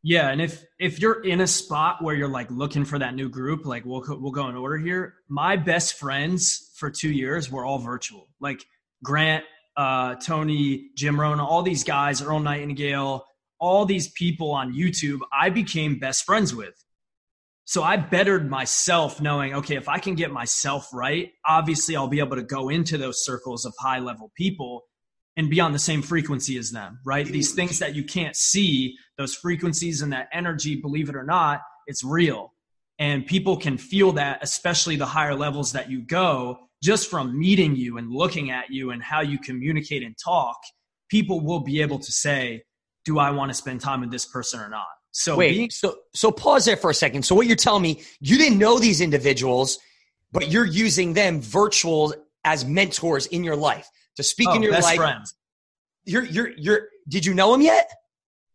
[0.02, 3.28] Yeah, and if if you're in a spot where you're like looking for that new
[3.28, 5.14] group, like we'll we'll go in order here.
[5.28, 8.28] My best friends for two years were all virtual.
[8.40, 8.66] Like
[9.04, 9.44] Grant,
[9.76, 13.24] uh, Tony, Jim Rohn, all these guys, Earl Nightingale,
[13.58, 16.74] all these people on YouTube, I became best friends with.
[17.66, 22.18] So I bettered myself knowing, okay, if I can get myself right, obviously I'll be
[22.18, 24.82] able to go into those circles of high level people
[25.36, 27.26] and be on the same frequency as them, right?
[27.26, 31.62] These things that you can't see, those frequencies and that energy, believe it or not,
[31.86, 32.52] it's real.
[32.98, 37.76] And people can feel that, especially the higher levels that you go, just from meeting
[37.76, 40.56] you and looking at you and how you communicate and talk.
[41.08, 42.62] People will be able to say,
[43.04, 44.86] do I want to spend time with this person or not?
[45.12, 47.24] So wait, being- so so pause there for a second.
[47.24, 49.78] So what you're telling me, you didn't know these individuals,
[50.32, 54.72] but you're using them virtual as mentors in your life to speak oh, in your
[54.72, 54.96] life.
[54.96, 55.34] Friends.
[56.04, 56.88] You're you're you're.
[57.08, 57.90] Did you know them yet?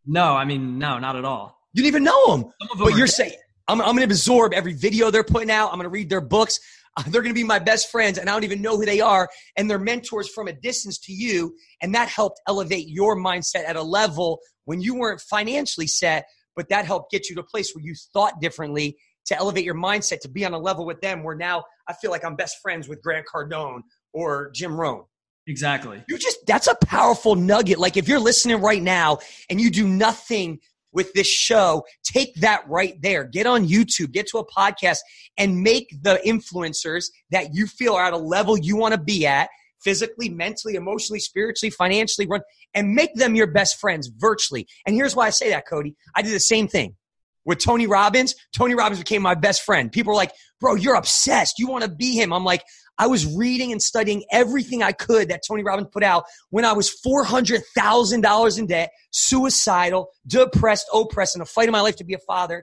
[0.04, 1.58] No, I mean no, not at all.
[1.72, 2.42] You didn't even know them.
[2.42, 3.14] them but you're dead.
[3.14, 3.32] saying
[3.70, 5.68] I'm, I'm going to absorb every video they're putting out.
[5.68, 6.58] I'm going to read their books.
[7.08, 9.28] They're going to be my best friends, and I don't even know who they are.
[9.56, 13.76] And they're mentors from a distance to you, and that helped elevate your mindset at
[13.76, 16.26] a level when you weren't financially set.
[16.56, 19.74] But that helped get you to a place where you thought differently to elevate your
[19.74, 21.22] mindset to be on a level with them.
[21.22, 23.82] Where now I feel like I'm best friends with Grant Cardone
[24.12, 25.04] or Jim Rohn.
[25.46, 26.02] Exactly.
[26.08, 27.78] You just that's a powerful nugget.
[27.78, 30.60] Like if you're listening right now and you do nothing
[30.92, 33.24] with this show, take that right there.
[33.24, 34.98] Get on YouTube, get to a podcast
[35.36, 39.26] and make the influencers that you feel are at a level you want to be
[39.26, 39.48] at
[39.82, 42.40] physically, mentally, emotionally, spiritually, financially run
[42.74, 44.66] and make them your best friends virtually.
[44.86, 45.94] And here's why I say that, Cody.
[46.14, 46.96] I did the same thing
[47.44, 48.34] with Tony Robbins.
[48.54, 49.90] Tony Robbins became my best friend.
[49.90, 51.58] People are like, bro, you're obsessed.
[51.58, 52.32] You want to be him.
[52.32, 52.62] I'm like,
[53.00, 56.74] I was reading and studying everything I could that Tony Robbins put out when I
[56.74, 62.12] was $400,000 in debt, suicidal, depressed, oppressed, in a fight in my life to be
[62.12, 62.62] a father,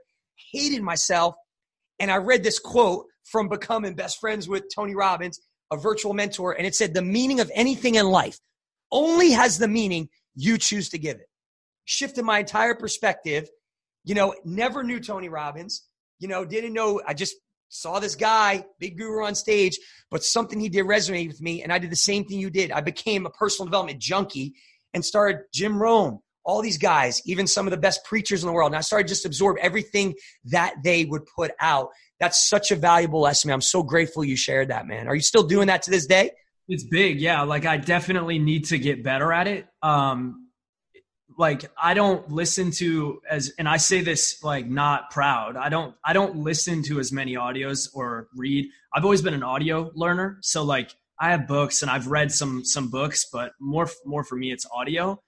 [0.52, 1.34] hated myself.
[2.00, 5.42] And I read this quote from becoming best friends with Tony Robbins,
[5.74, 8.38] a virtual mentor, and it said, The meaning of anything in life
[8.92, 11.26] only has the meaning you choose to give it.
[11.86, 13.50] Shifted my entire perspective.
[14.04, 15.88] You know, never knew Tony Robbins.
[16.20, 17.02] You know, didn't know.
[17.08, 17.38] I just
[17.70, 19.78] saw this guy, big guru on stage,
[20.10, 21.64] but something he did resonate with me.
[21.64, 22.72] And I did the same thing you did.
[22.72, 24.56] I became a personal development junkie
[24.94, 28.54] and started Jim Rohn, all these guys, even some of the best preachers in the
[28.54, 28.72] world.
[28.72, 31.90] And I started just absorb everything that they would put out.
[32.20, 33.52] That's such a valuable lesson.
[33.52, 35.08] I'm so grateful you shared that, man.
[35.08, 36.32] Are you still doing that to this day?
[36.70, 37.22] It's big.
[37.22, 37.44] Yeah.
[37.44, 39.68] Like I definitely need to get better at it.
[39.82, 40.47] Um,
[41.38, 45.56] like I don't listen to as and I say this like not proud.
[45.56, 48.68] I don't I don't listen to as many audios or read.
[48.94, 52.66] I've always been an audio learner, so like I have books and I've read some
[52.66, 55.22] some books, but more more for me it's audio.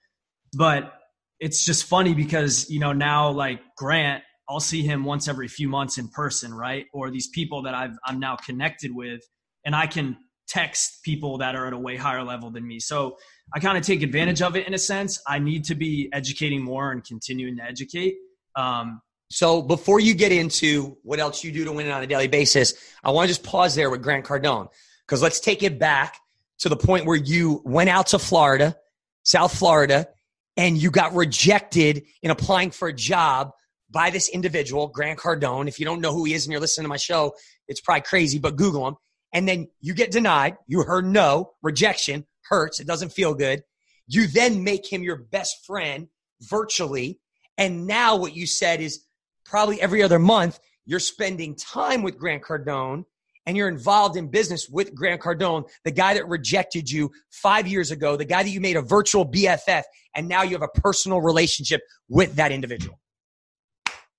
[0.52, 0.92] But
[1.38, 5.68] it's just funny because you know now like Grant, I'll see him once every few
[5.68, 6.86] months in person, right?
[6.92, 9.20] Or these people that I've I'm now connected with,
[9.64, 10.16] and I can
[10.48, 12.80] text people that are at a way higher level than me.
[12.80, 13.16] So
[13.52, 15.20] I kind of take advantage of it in a sense.
[15.26, 18.16] I need to be educating more and continuing to educate.
[18.56, 22.06] Um, so before you get into what else you do to win it on a
[22.06, 24.68] daily basis, I want to just pause there with Grant Cardone
[25.06, 26.16] because let's take it back
[26.60, 28.76] to the point where you went out to Florida,
[29.22, 30.08] South Florida,
[30.56, 33.52] and you got rejected in applying for a job
[33.90, 35.68] by this individual, Grant Cardone.
[35.68, 37.34] If you don't know who he is and you're listening to my show,
[37.66, 38.96] it's probably crazy, but Google him.
[39.32, 40.56] And then you get denied.
[40.66, 42.80] You heard no, rejection hurts.
[42.80, 43.62] It doesn't feel good.
[44.06, 46.08] You then make him your best friend
[46.42, 47.20] virtually.
[47.56, 49.04] And now what you said is
[49.44, 53.04] probably every other month, you're spending time with Grant Cardone
[53.46, 57.90] and you're involved in business with Grant Cardone, the guy that rejected you five years
[57.90, 59.82] ago, the guy that you made a virtual BFF,
[60.14, 63.00] and now you have a personal relationship with that individual.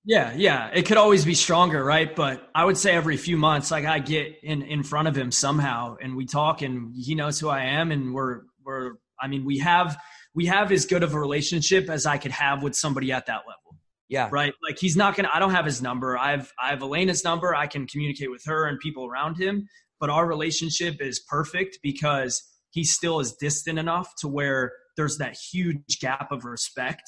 [0.03, 0.69] Yeah, yeah.
[0.73, 2.15] It could always be stronger, right?
[2.15, 5.31] But I would say every few months, like I get in in front of him
[5.31, 9.45] somehow and we talk and he knows who I am and we're we're I mean,
[9.45, 9.97] we have
[10.33, 13.41] we have as good of a relationship as I could have with somebody at that
[13.47, 13.77] level.
[14.09, 14.27] Yeah.
[14.31, 14.53] Right.
[14.67, 15.29] Like he's not gonna.
[15.31, 16.17] I don't have his number.
[16.17, 17.55] I've I have Elena's number.
[17.55, 19.67] I can communicate with her and people around him.
[19.99, 25.37] But our relationship is perfect because he still is distant enough to where there's that
[25.37, 27.03] huge gap of respect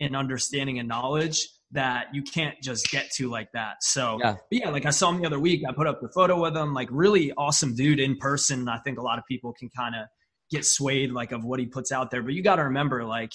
[0.00, 3.82] and understanding and knowledge that you can't just get to like that.
[3.82, 4.36] So yeah.
[4.50, 5.62] yeah, like I saw him the other week.
[5.68, 6.72] I put up the photo with him.
[6.72, 8.68] Like really awesome dude in person.
[8.68, 10.06] I think a lot of people can kind of
[10.50, 12.22] get swayed like of what he puts out there.
[12.22, 13.32] But you got to remember, like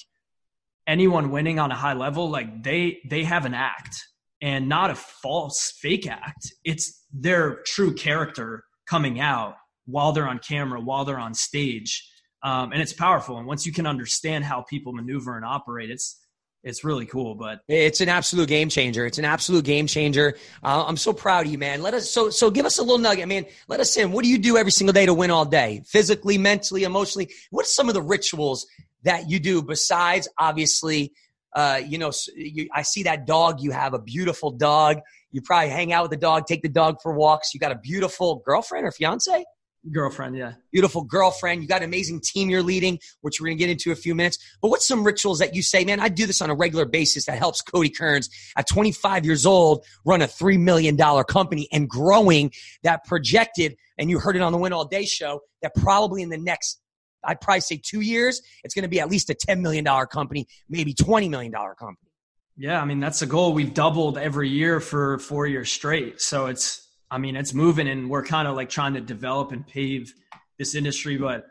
[0.88, 3.96] anyone winning on a high level, like they they have an act
[4.42, 6.54] and not a false fake act.
[6.64, 12.08] It's their true character coming out while they're on camera, while they're on stage.
[12.44, 13.38] Um, and it's powerful.
[13.38, 16.21] And once you can understand how people maneuver and operate, it's
[16.64, 17.36] it's really cool.
[17.36, 19.06] But it's an absolute game changer.
[19.06, 20.38] It's an absolute game changer.
[20.64, 21.82] Uh, I'm so proud of you, man.
[21.82, 23.46] Let us so so give us a little nugget, man.
[23.68, 24.12] Let us in.
[24.12, 25.82] What do you do every single day to win all day?
[25.86, 27.32] Physically, mentally, emotionally.
[27.50, 28.68] What are some of the rituals
[29.04, 31.14] that you do besides obviously?
[31.54, 33.62] Uh, you know, you, I see that dog.
[33.62, 35.00] You have a beautiful dog.
[35.32, 37.54] You probably hang out with the dog, take the dog for walks.
[37.54, 39.46] You got a beautiful girlfriend or fiance.
[39.90, 40.54] Girlfriend, yeah.
[40.72, 41.64] Beautiful girlfriend.
[41.64, 43.96] You got an amazing team you're leading, which we're going to get into in a
[43.96, 44.38] few minutes.
[44.62, 47.26] But what's some rituals that you say, man, I do this on a regular basis
[47.26, 52.52] that helps Cody Kerns at 25 years old run a $3 million company and growing
[52.84, 56.30] that projected, and you heard it on the Win All Day show, that probably in
[56.30, 56.80] the next,
[57.24, 60.46] I'd probably say two years, it's going to be at least a $10 million company,
[60.70, 62.12] maybe $20 million company.
[62.56, 63.54] Yeah, I mean, that's a goal.
[63.54, 66.22] We've doubled every year for four years straight.
[66.22, 69.68] So it's, I mean, it's moving and we're kind of like trying to develop and
[69.68, 70.14] pave
[70.58, 71.18] this industry.
[71.18, 71.46] But,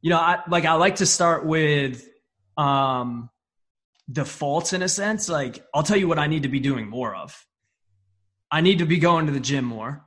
[0.00, 2.08] you know, I like, I like to start with,
[2.56, 3.28] um,
[4.10, 5.28] defaults in a sense.
[5.28, 7.44] Like, I'll tell you what I need to be doing more of.
[8.50, 10.04] I need to be going to the gym more.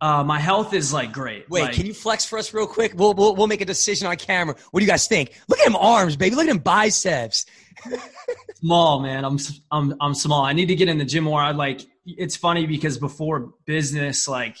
[0.00, 1.48] Uh, my health is like great.
[1.48, 2.92] Wait, like, can you flex for us real quick?
[2.94, 4.56] We'll, we'll we'll make a decision on camera.
[4.70, 5.32] What do you guys think?
[5.48, 6.34] Look at him arms, baby.
[6.34, 7.46] Look at him biceps.
[8.56, 9.24] small, man.
[9.24, 9.38] I'm
[9.70, 10.44] I'm I'm small.
[10.44, 11.40] I need to get in the gym more.
[11.40, 14.56] I like it's funny because before business, like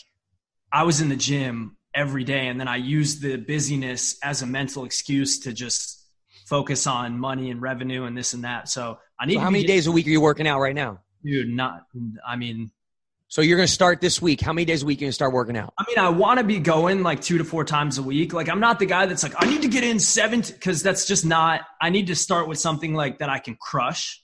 [0.72, 4.46] I was in the gym every day, and then I used the busyness as a
[4.46, 6.06] mental excuse to just
[6.46, 8.68] focus on money and revenue and this and that.
[8.68, 9.34] So I need.
[9.34, 11.48] So how many days a week are you working out right now, dude?
[11.48, 11.86] Not.
[12.26, 12.70] I mean.
[13.28, 14.40] So you're going to start this week.
[14.40, 15.74] How many days a week are you going to start working out?
[15.76, 18.32] I mean, I want to be going like two to four times a week.
[18.32, 21.04] Like I'm not the guy that's like, I need to get in seven because that's
[21.04, 24.22] just not, I need to start with something like that I can crush.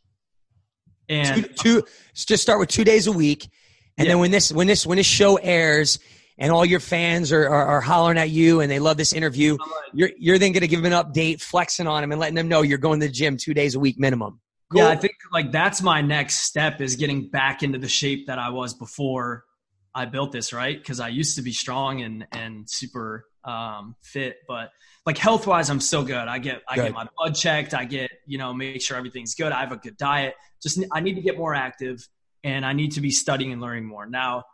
[1.10, 3.48] And two, two just start with two days a week,
[3.98, 4.12] and yeah.
[4.12, 5.98] then when this when this when this show airs
[6.38, 9.58] and all your fans are, are, are hollering at you and they love this interview,
[9.92, 12.48] you're you're then going to give them an update, flexing on them, and letting them
[12.48, 14.40] know you're going to the gym two days a week minimum.
[14.70, 14.82] Cool.
[14.82, 18.38] Yeah, I think like that's my next step is getting back into the shape that
[18.38, 19.44] I was before
[19.92, 20.78] I built this, right?
[20.78, 24.70] Because I used to be strong and and super um, fit, but
[25.06, 26.16] like health wise, I'm still good.
[26.28, 26.84] I get I good.
[26.84, 27.74] get my blood checked.
[27.74, 29.52] I get you know make sure everything's good.
[29.52, 30.34] I have a good diet.
[30.62, 32.06] Just I need to get more active,
[32.44, 34.06] and I need to be studying and learning more.
[34.06, 34.44] Now,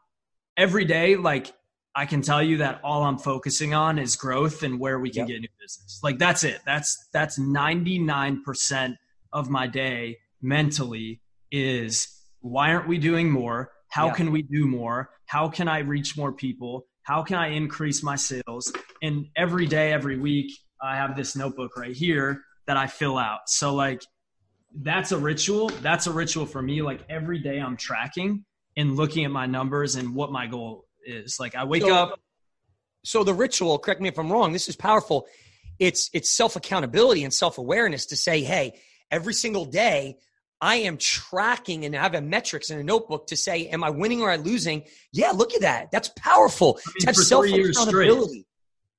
[0.56, 1.52] every day, like
[1.94, 5.20] I can tell you that all I'm focusing on is growth and where we can
[5.20, 5.28] yep.
[5.28, 6.00] get new business.
[6.02, 6.60] Like that's it.
[6.66, 8.96] That's that's 99%
[9.32, 12.08] of my day mentally is
[12.40, 13.72] why aren't we doing more?
[13.88, 15.10] How can we do more?
[15.24, 16.86] How can I reach more people?
[17.06, 18.72] How can I increase my sales?
[19.00, 20.50] And every day, every week,
[20.82, 23.48] I have this notebook right here that I fill out.
[23.48, 24.02] So, like,
[24.74, 25.68] that's a ritual.
[25.68, 26.82] That's a ritual for me.
[26.82, 28.44] Like, every day I'm tracking
[28.76, 31.38] and looking at my numbers and what my goal is.
[31.38, 32.20] Like, I wake so, up.
[33.04, 35.28] So, the ritual, correct me if I'm wrong, this is powerful.
[35.78, 38.80] It's, it's self accountability and self awareness to say, hey,
[39.12, 40.16] every single day,
[40.60, 44.22] I am tracking and have a metrics in a notebook to say, am I winning
[44.22, 44.84] or am I losing?
[45.12, 45.90] Yeah, look at that.
[45.90, 46.78] That's powerful.
[46.86, 48.46] I mean, That's self accountability,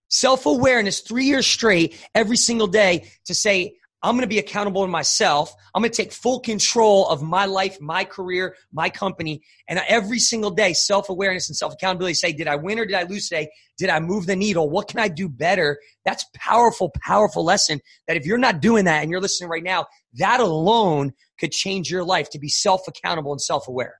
[0.10, 4.84] self awareness, three years straight, every single day to say, I'm going to be accountable
[4.86, 5.54] to myself.
[5.74, 9.42] I'm going to take full control of my life, my career, my company.
[9.68, 12.96] And every single day, self awareness and self accountability say, did I win or did
[12.96, 13.50] I lose today?
[13.80, 14.70] Did I move the needle?
[14.70, 15.80] What can I do better?
[16.06, 19.88] That's powerful, powerful lesson that if you're not doing that and you're listening right now,
[20.14, 24.00] that alone could change your life to be self accountable and self aware.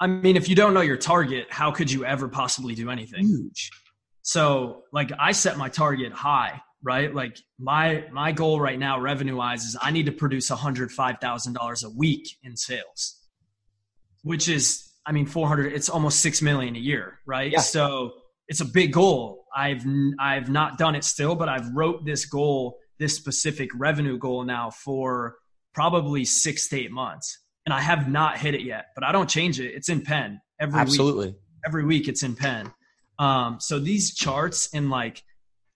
[0.00, 3.26] I mean, if you don't know your target, how could you ever possibly do anything?
[3.26, 3.70] Huge.
[4.22, 7.12] So, like, I set my target high right?
[7.12, 10.92] Like my my goal right now, revenue wise, is I need to produce one hundred
[10.92, 13.18] five thousand dollars a week in sales,
[14.22, 15.72] which is I mean four hundred.
[15.72, 17.50] It's almost six million a year, right?
[17.50, 17.60] Yeah.
[17.60, 18.12] So
[18.46, 19.46] it's a big goal.
[19.56, 19.84] I've
[20.20, 24.70] I've not done it still, but I've wrote this goal, this specific revenue goal now
[24.70, 25.36] for
[25.74, 28.86] probably six to eight months, and I have not hit it yet.
[28.94, 29.74] But I don't change it.
[29.74, 31.36] It's in pen every absolutely week.
[31.66, 32.08] every week.
[32.08, 32.72] It's in pen.
[33.18, 35.22] Um, so these charts and like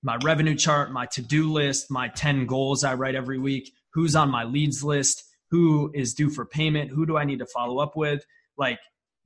[0.03, 4.31] my revenue chart, my to-do list, my 10 goals I write every week, who's on
[4.31, 7.97] my leads list, who is due for payment, who do I need to follow up
[7.97, 8.25] with?
[8.57, 8.79] Like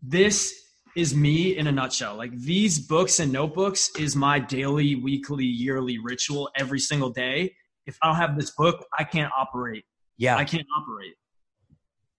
[0.03, 0.55] this
[0.97, 2.17] is me in a nutshell.
[2.17, 7.55] Like these books and notebooks is my daily, weekly, yearly ritual every single day.
[7.87, 9.85] If I don't have this book, I can't operate.
[10.17, 10.37] Yeah.
[10.37, 11.15] I can't operate.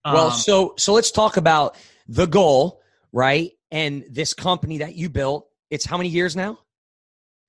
[0.04, 1.76] Well, um, so so let's talk about
[2.08, 2.82] the goal,
[3.12, 3.52] right?
[3.70, 6.58] And this company that you built, it's how many years now?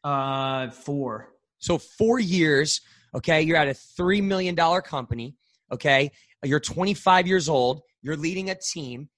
[0.03, 1.33] Uh, four.
[1.57, 2.81] So four years.
[3.13, 5.35] Okay, you're at a three million dollar company.
[5.71, 6.11] Okay,
[6.43, 7.81] you're 25 years old.
[8.01, 9.09] You're leading a team.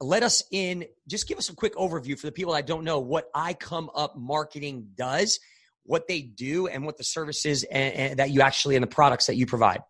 [0.00, 0.84] Let us in.
[1.08, 3.90] Just give us a quick overview for the people that don't know what I Come
[3.94, 5.40] Up Marketing does,
[5.84, 9.26] what they do, and what the services and, and that you actually and the products
[9.26, 9.82] that you provide.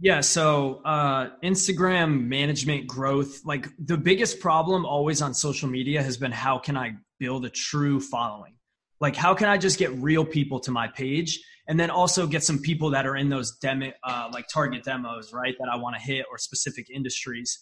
[0.00, 6.16] Yeah, so uh, Instagram management growth, like the biggest problem always on social media has
[6.16, 8.54] been how can I build a true following?
[9.00, 12.42] Like, how can I just get real people to my page and then also get
[12.42, 15.54] some people that are in those demo, uh, like target demos, right?
[15.58, 17.58] That I want to hit or specific industries.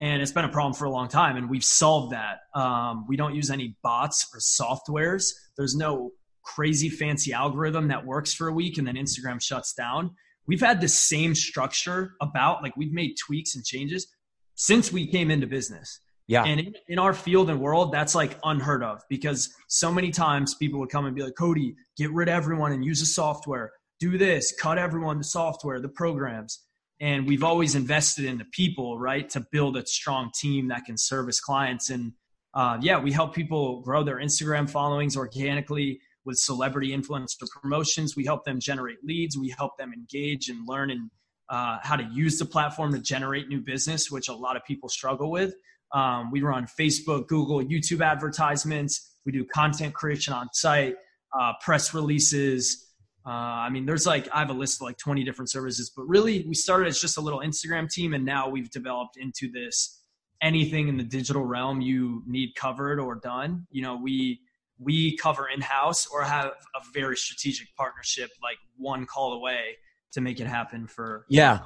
[0.00, 2.40] And it's been a problem for a long time, and we've solved that.
[2.54, 5.32] Um, we don't use any bots or softwares.
[5.56, 6.12] There's no
[6.42, 10.12] crazy fancy algorithm that works for a week and then Instagram shuts down
[10.46, 14.06] we've had the same structure about like we've made tweaks and changes
[14.54, 16.00] since we came into business.
[16.28, 16.44] Yeah.
[16.44, 20.54] And in, in, our field and world, that's like unheard of because so many times
[20.54, 23.72] people would come and be like, Cody, get rid of everyone and use the software.
[24.00, 26.64] Do this, cut everyone, the software, the programs.
[27.00, 30.96] And we've always invested in the people, right, to build a strong team that can
[30.96, 31.90] service clients.
[31.90, 32.12] And
[32.54, 38.16] uh, yeah, we help people grow their Instagram followings organically with celebrity influencer promotions.
[38.16, 39.38] We help them generate leads.
[39.38, 41.10] We help them engage and learn and
[41.48, 44.88] uh, how to use the platform to generate new business, which a lot of people
[44.88, 45.54] struggle with.
[45.94, 49.16] Um, we run Facebook, Google, YouTube advertisements.
[49.24, 50.96] We do content creation on site,
[51.38, 52.84] uh, press releases.
[53.24, 56.04] Uh, I mean, there's like, I have a list of like 20 different services, but
[56.04, 60.02] really we started as just a little Instagram team and now we've developed into this
[60.42, 63.66] anything in the digital realm you need covered or done.
[63.70, 64.40] You know, we,
[64.78, 69.76] we cover in house or have a very strategic partnership, like one call away
[70.12, 71.26] to make it happen for.
[71.28, 71.60] Yeah.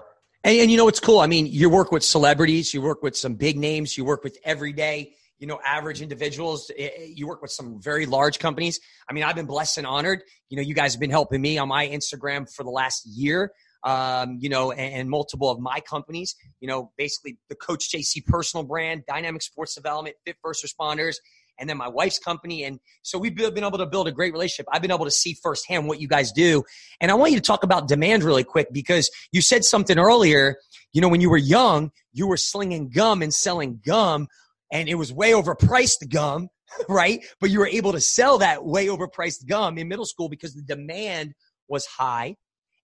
[0.44, 1.20] And, and you know, it's cool.
[1.20, 4.38] I mean, you work with celebrities, you work with some big names, you work with
[4.44, 6.70] everyday, you know, average individuals.
[6.76, 8.78] Eh, eh, you work with some very large companies.
[9.08, 10.22] I mean, I've been blessed and honored.
[10.48, 13.52] You know, you guys have been helping me on my Instagram for the last year.
[13.82, 18.22] Um, you know, and, and, multiple of my companies, you know, basically the Coach JC
[18.26, 21.14] personal brand, Dynamic Sports Development, Fit First Responders,
[21.60, 22.64] and then my wife's company.
[22.64, 24.66] And so we've been able to build a great relationship.
[24.72, 26.64] I've been able to see firsthand what you guys do.
[27.00, 30.56] And I want you to talk about demand really quick because you said something earlier.
[30.92, 34.26] You know, when you were young, you were slinging gum and selling gum,
[34.72, 36.48] and it was way overpriced gum,
[36.88, 37.24] right?
[37.40, 40.62] But you were able to sell that way overpriced gum in middle school because the
[40.62, 41.34] demand
[41.68, 42.36] was high.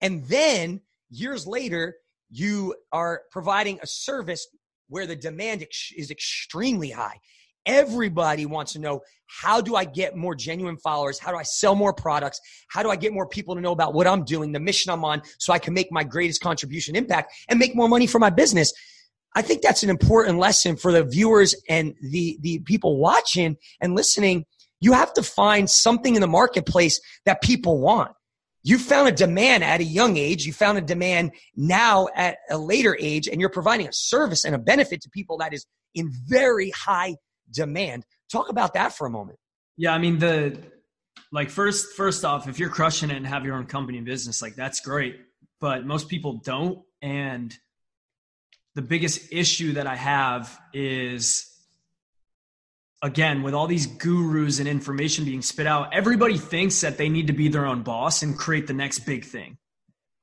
[0.01, 0.81] And then
[1.11, 1.97] years later,
[2.31, 4.47] you are providing a service
[4.89, 7.19] where the demand is extremely high.
[7.67, 11.19] Everybody wants to know how do I get more genuine followers?
[11.19, 12.41] How do I sell more products?
[12.69, 15.05] How do I get more people to know about what I'm doing, the mission I'm
[15.05, 18.31] on, so I can make my greatest contribution impact and make more money for my
[18.31, 18.73] business?
[19.37, 23.95] I think that's an important lesson for the viewers and the, the people watching and
[23.95, 24.47] listening.
[24.81, 28.11] You have to find something in the marketplace that people want.
[28.63, 30.45] You found a demand at a young age.
[30.45, 34.55] You found a demand now at a later age, and you're providing a service and
[34.55, 37.17] a benefit to people that is in very high
[37.51, 38.05] demand.
[38.31, 39.39] Talk about that for a moment.
[39.77, 40.59] Yeah, I mean the
[41.33, 44.43] like first first off, if you're crushing it and have your own company and business,
[44.43, 45.17] like that's great.
[45.61, 46.81] But most people don't.
[47.03, 47.57] And
[48.75, 51.50] the biggest issue that I have is
[53.03, 57.27] again, with all these gurus and information being spit out, everybody thinks that they need
[57.27, 59.57] to be their own boss and create the next big thing.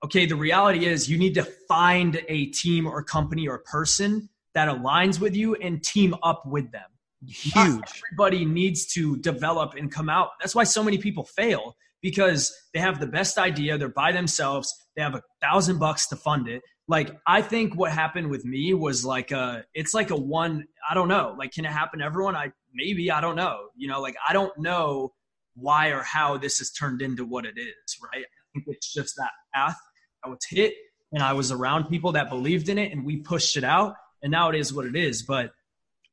[0.03, 4.69] Okay, the reality is you need to find a team or company or person that
[4.69, 6.89] aligns with you and team up with them
[7.25, 7.55] huge.
[7.55, 10.31] Not everybody needs to develop and come out.
[10.39, 13.77] That's why so many people fail because they have the best idea.
[13.77, 14.73] They're by themselves.
[14.95, 16.61] They have a thousand bucks to fund it.
[16.87, 20.65] Like I think what happened with me was like a, it's like a one.
[20.89, 21.35] I don't know.
[21.37, 22.35] Like, can it happen to everyone?
[22.35, 23.69] I maybe I don't know.
[23.75, 25.13] You know, like I don't know
[25.55, 27.97] why or how this has turned into what it is.
[28.01, 28.23] Right?
[28.23, 29.75] I think it's just that path
[30.23, 30.73] I was hit,
[31.11, 34.31] and I was around people that believed in it, and we pushed it out, and
[34.31, 35.23] now it is what it is.
[35.23, 35.51] But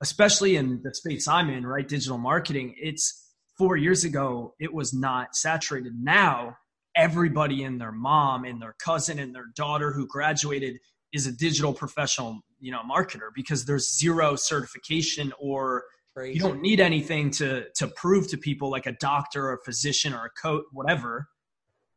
[0.00, 1.86] especially in the space I'm in, right?
[1.86, 2.74] Digital marketing.
[2.80, 5.92] It's four years ago, it was not saturated.
[5.96, 6.56] Now,
[6.96, 10.78] everybody and their mom and their cousin and their daughter who graduated
[11.12, 15.84] is a digital professional, you know, marketer because there's zero certification or
[16.16, 16.34] Crazy.
[16.34, 20.12] you don't need anything to to prove to people like a doctor or a physician
[20.14, 21.28] or a coach, whatever.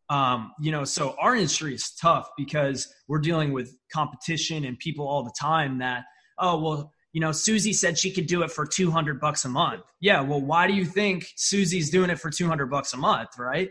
[0.10, 5.08] Um, you know, so our industry is tough because we're dealing with competition and people
[5.08, 6.06] all the time that,
[6.40, 9.84] oh, well, you know, Susie said she could do it for 200 bucks a month.
[10.00, 10.22] Yeah.
[10.22, 13.38] Well, why do you think Susie's doing it for 200 bucks a month?
[13.38, 13.70] Right.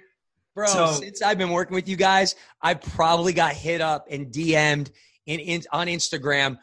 [0.55, 4.33] Bro, so, since I've been working with you guys, I probably got hit up and
[4.33, 4.91] DM'd
[5.27, 6.59] in, in on Instagram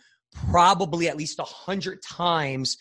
[0.49, 2.77] probably at least a hundred times.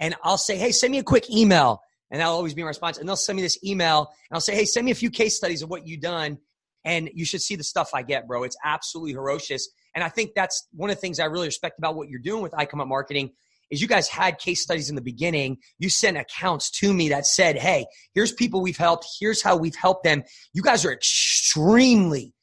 [0.00, 1.80] And I'll say, hey, send me a quick email.
[2.10, 2.98] And that'll always be my response.
[2.98, 5.36] And they'll send me this email and I'll say, hey, send me a few case
[5.36, 6.38] studies of what you've done.
[6.84, 8.42] And you should see the stuff I get, bro.
[8.42, 9.68] It's absolutely ferocious.
[9.94, 12.42] And I think that's one of the things I really respect about what you're doing
[12.42, 13.30] with I Come Up Marketing
[13.70, 15.56] is you guys had case studies in the beginning.
[15.78, 19.06] You sent accounts to me that said, hey, here's people we've helped.
[19.18, 20.22] Here's how we've helped them.
[20.52, 22.34] You guys are extremely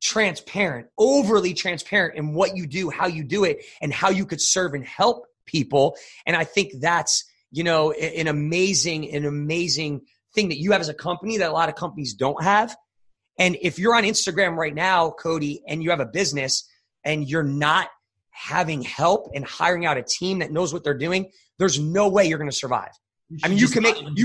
[0.00, 4.40] transparent, overly transparent in what you do, how you do it, and how you could
[4.40, 5.96] serve and help people.
[6.26, 10.02] And I think that's, you know, an amazing, an amazing
[10.34, 12.76] thing that you have as a company that a lot of companies don't have.
[13.38, 16.68] And if you're on Instagram right now, Cody, and you have a business
[17.04, 17.88] and you're not
[18.30, 22.26] having help and hiring out a team that knows what they're doing, there's no way
[22.26, 22.90] you're going to survive.
[23.42, 24.24] I mean, you can make you,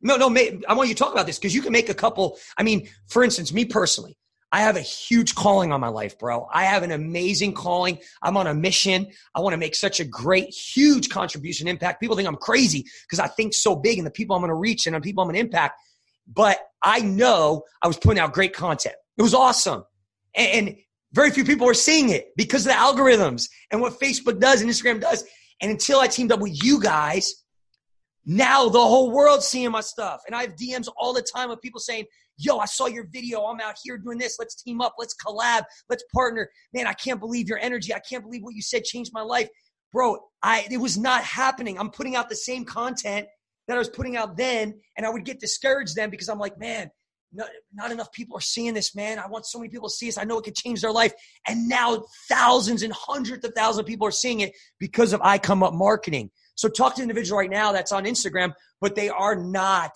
[0.00, 0.26] no, no.
[0.68, 2.38] I want you to talk about this because you can make a couple.
[2.58, 4.16] I mean, for instance, me personally,
[4.52, 6.46] I have a huge calling on my life, bro.
[6.52, 7.98] I have an amazing calling.
[8.22, 9.08] I'm on a mission.
[9.34, 12.00] I want to make such a great, huge contribution, impact.
[12.00, 14.54] People think I'm crazy because I think so big and the people I'm going to
[14.54, 15.80] reach and the people I'm going to impact.
[16.26, 18.94] But I know I was putting out great content.
[19.16, 19.84] It was awesome.
[20.34, 20.76] And,
[21.14, 24.70] very few people were seeing it because of the algorithms and what Facebook does and
[24.70, 25.24] Instagram does.
[25.60, 27.44] And until I teamed up with you guys,
[28.24, 30.22] now the whole world's seeing my stuff.
[30.26, 32.06] And I have DMs all the time of people saying,
[32.36, 33.42] yo, I saw your video.
[33.42, 34.36] I'm out here doing this.
[34.38, 34.94] Let's team up.
[34.98, 35.64] Let's collab.
[35.88, 36.48] Let's partner.
[36.74, 37.94] Man, I can't believe your energy.
[37.94, 39.48] I can't believe what you said changed my life.
[39.92, 41.78] Bro, I it was not happening.
[41.78, 43.26] I'm putting out the same content
[43.68, 46.58] that I was putting out then, and I would get discouraged then because I'm like,
[46.58, 46.90] man,
[47.32, 49.18] not, not enough people are seeing this, man.
[49.18, 50.18] I want so many people to see this.
[50.18, 51.12] I know it could change their life.
[51.48, 55.38] And now thousands and hundreds of thousands of people are seeing it because of I
[55.38, 56.30] Come Up marketing.
[56.54, 59.92] So talk to individual right now that's on Instagram, but they are not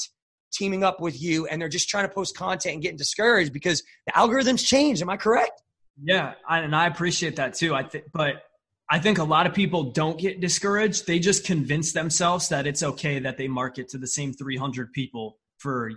[0.53, 3.83] teaming up with you and they're just trying to post content and getting discouraged because
[4.07, 5.03] the algorithms change.
[5.03, 5.63] Am I correct?
[6.03, 7.75] Yeah, I, and I appreciate that too.
[7.75, 8.43] I think, but
[8.91, 11.07] I think a lot of people don't get discouraged.
[11.07, 15.39] They just convince themselves that it's okay that they market to the same 300 people
[15.59, 15.91] for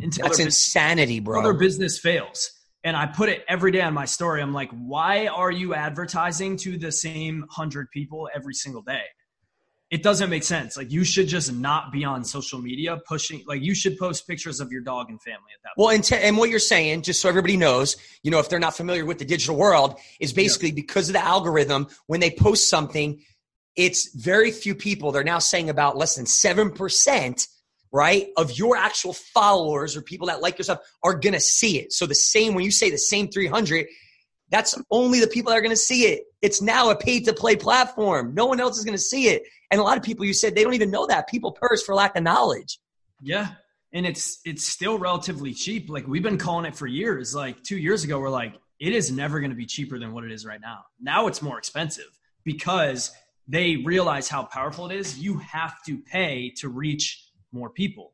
[0.00, 1.42] until that's insanity, bro.
[1.42, 2.50] Their business fails.
[2.82, 4.42] And I put it every day on my story.
[4.42, 9.04] I'm like, why are you advertising to the same 100 people every single day?
[9.94, 10.76] It doesn't make sense.
[10.76, 13.44] Like you should just not be on social media pushing.
[13.46, 15.70] Like you should post pictures of your dog and family at that.
[15.76, 18.58] Well, and, t- and what you're saying, just so everybody knows, you know, if they're
[18.58, 20.74] not familiar with the digital world, is basically yeah.
[20.74, 21.86] because of the algorithm.
[22.08, 23.22] When they post something,
[23.76, 25.12] it's very few people.
[25.12, 27.46] They're now saying about less than seven percent,
[27.92, 31.92] right, of your actual followers or people that like your stuff are gonna see it.
[31.92, 33.86] So the same when you say the same 300,
[34.54, 36.22] that's only the people that are going to see it.
[36.40, 38.34] It's now a paid to play platform.
[38.34, 39.42] No one else is going to see it.
[39.72, 41.28] And a lot of people, you said, they don't even know that.
[41.28, 42.78] People purse for lack of knowledge.
[43.20, 43.48] Yeah.
[43.92, 45.90] And it's it's still relatively cheap.
[45.90, 47.34] Like we've been calling it for years.
[47.34, 50.22] Like two years ago, we're like, it is never going to be cheaper than what
[50.22, 50.84] it is right now.
[51.00, 53.10] Now it's more expensive because
[53.48, 55.18] they realize how powerful it is.
[55.18, 58.12] You have to pay to reach more people.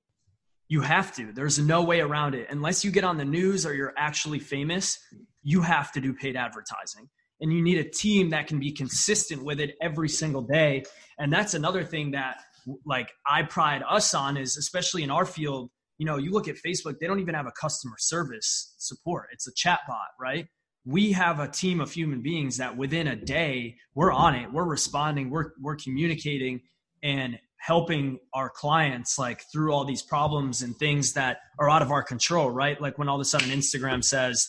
[0.68, 1.32] You have to.
[1.32, 2.47] There's no way around it.
[2.49, 4.99] Unless you get on the news or you're actually famous,
[5.43, 7.09] you have to do paid advertising.
[7.41, 10.84] And you need a team that can be consistent with it every single day.
[11.18, 12.36] And that's another thing that
[12.84, 16.57] like i pride us on is especially in our field you know you look at
[16.57, 19.28] facebook they don't even have a customer service support.
[19.32, 20.47] It's a chat bot right?
[20.84, 24.51] We have a team of human beings that within a day we're on it.
[24.51, 25.30] We're responding.
[25.30, 26.62] We're we're communicating
[27.03, 31.91] and helping our clients like through all these problems and things that are out of
[31.91, 32.80] our control right?
[32.80, 34.49] Like when all of a sudden instagram says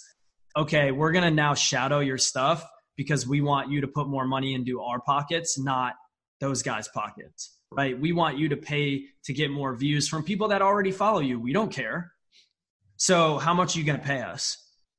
[0.55, 4.25] okay, we're going to now shadow your stuff because we want you to put more
[4.25, 5.93] money into our pockets, not
[6.39, 7.99] those guys' pockets, right?
[7.99, 11.39] We want you to pay to get more views from people that already follow you.
[11.39, 12.11] We don't care.
[12.97, 14.57] So, how much are you going to pay us?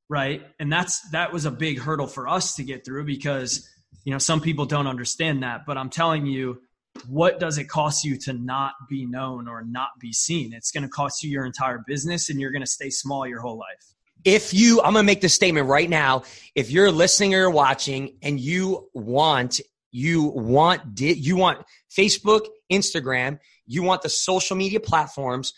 [0.08, 0.42] Right.
[0.58, 3.68] And that's that was a big hurdle for us to get through because,
[4.04, 5.62] you know, some people don't understand that.
[5.66, 6.60] But I'm telling you,
[7.08, 10.52] what does it cost you to not be known or not be seen?
[10.52, 13.40] It's going to cost you your entire business and you're going to stay small your
[13.40, 13.92] whole life
[14.24, 16.22] if you i'm gonna make this statement right now.
[16.54, 19.60] If you're listening or watching and you want
[19.90, 21.64] you want you want
[21.94, 25.52] facebook instagram you want the social media platforms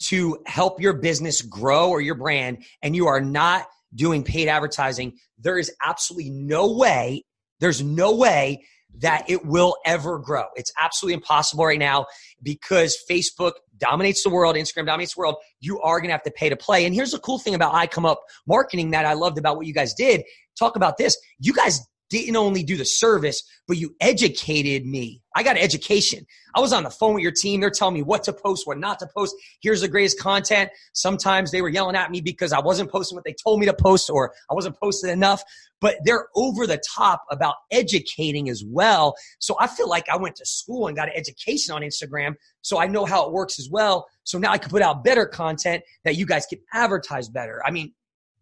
[0.00, 5.16] to help your business grow or your brand and you are not doing paid advertising
[5.38, 7.24] there is absolutely no way
[7.60, 8.64] there's no way
[8.98, 10.44] that it will ever grow.
[10.54, 12.06] It's absolutely impossible right now
[12.42, 15.36] because Facebook dominates the world, Instagram dominates the world.
[15.60, 16.84] You are going to have to pay to play.
[16.84, 19.66] And here's the cool thing about I Come Up marketing that I loved about what
[19.66, 20.22] you guys did.
[20.58, 21.16] Talk about this.
[21.40, 21.80] You guys
[22.10, 25.22] didn't only do the service, but you educated me.
[25.34, 26.26] I got education.
[26.54, 27.60] I was on the phone with your team.
[27.60, 29.34] They're telling me what to post, what not to post.
[29.60, 30.70] Here's the greatest content.
[30.92, 33.74] Sometimes they were yelling at me because I wasn't posting what they told me to
[33.74, 35.42] post or I wasn't posting enough,
[35.80, 39.14] but they're over the top about educating as well.
[39.40, 42.34] So I feel like I went to school and got an education on Instagram.
[42.62, 44.06] So I know how it works as well.
[44.22, 47.60] So now I can put out better content that you guys can advertise better.
[47.66, 47.92] I mean,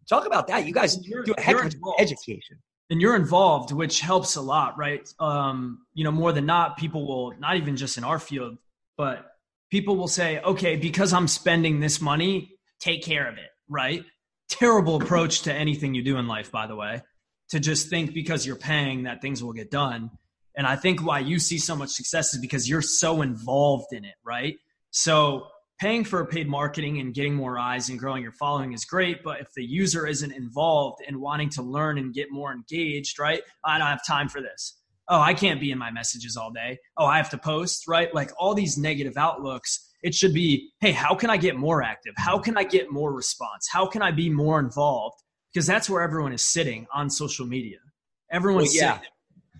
[0.07, 0.67] talk about that.
[0.67, 2.59] You guys do a heck of education
[2.93, 5.11] and you're involved, which helps a lot, right?
[5.19, 8.59] Um, you know, more than not, people will not even just in our field,
[8.97, 9.31] but
[9.71, 14.05] people will say, okay, because I'm spending this money, take care of it, right?
[14.47, 17.01] Terrible approach to anything you do in life, by the way,
[17.49, 20.11] to just think because you're paying that things will get done.
[20.55, 24.05] And I think why you see so much success is because you're so involved in
[24.05, 24.57] it, right?
[24.91, 25.47] So
[25.79, 29.41] paying for paid marketing and getting more eyes and growing your following is great but
[29.41, 33.77] if the user isn't involved and wanting to learn and get more engaged right i
[33.77, 37.05] don't have time for this oh i can't be in my messages all day oh
[37.05, 41.15] i have to post right like all these negative outlooks it should be hey how
[41.15, 44.29] can i get more active how can i get more response how can i be
[44.29, 45.17] more involved
[45.53, 47.77] because that's where everyone is sitting on social media
[48.31, 48.99] everyone's well,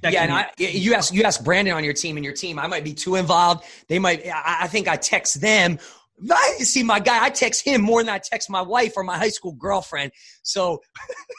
[0.03, 0.09] yeah.
[0.09, 2.59] yeah, and I, you ask you ask Brandon on your team and your team.
[2.59, 3.63] I might be too involved.
[3.87, 4.27] They might.
[4.27, 5.79] I, I think I text them
[6.31, 7.23] I see my guy.
[7.23, 10.11] I text him more than I text my wife or my high school girlfriend.
[10.43, 10.81] So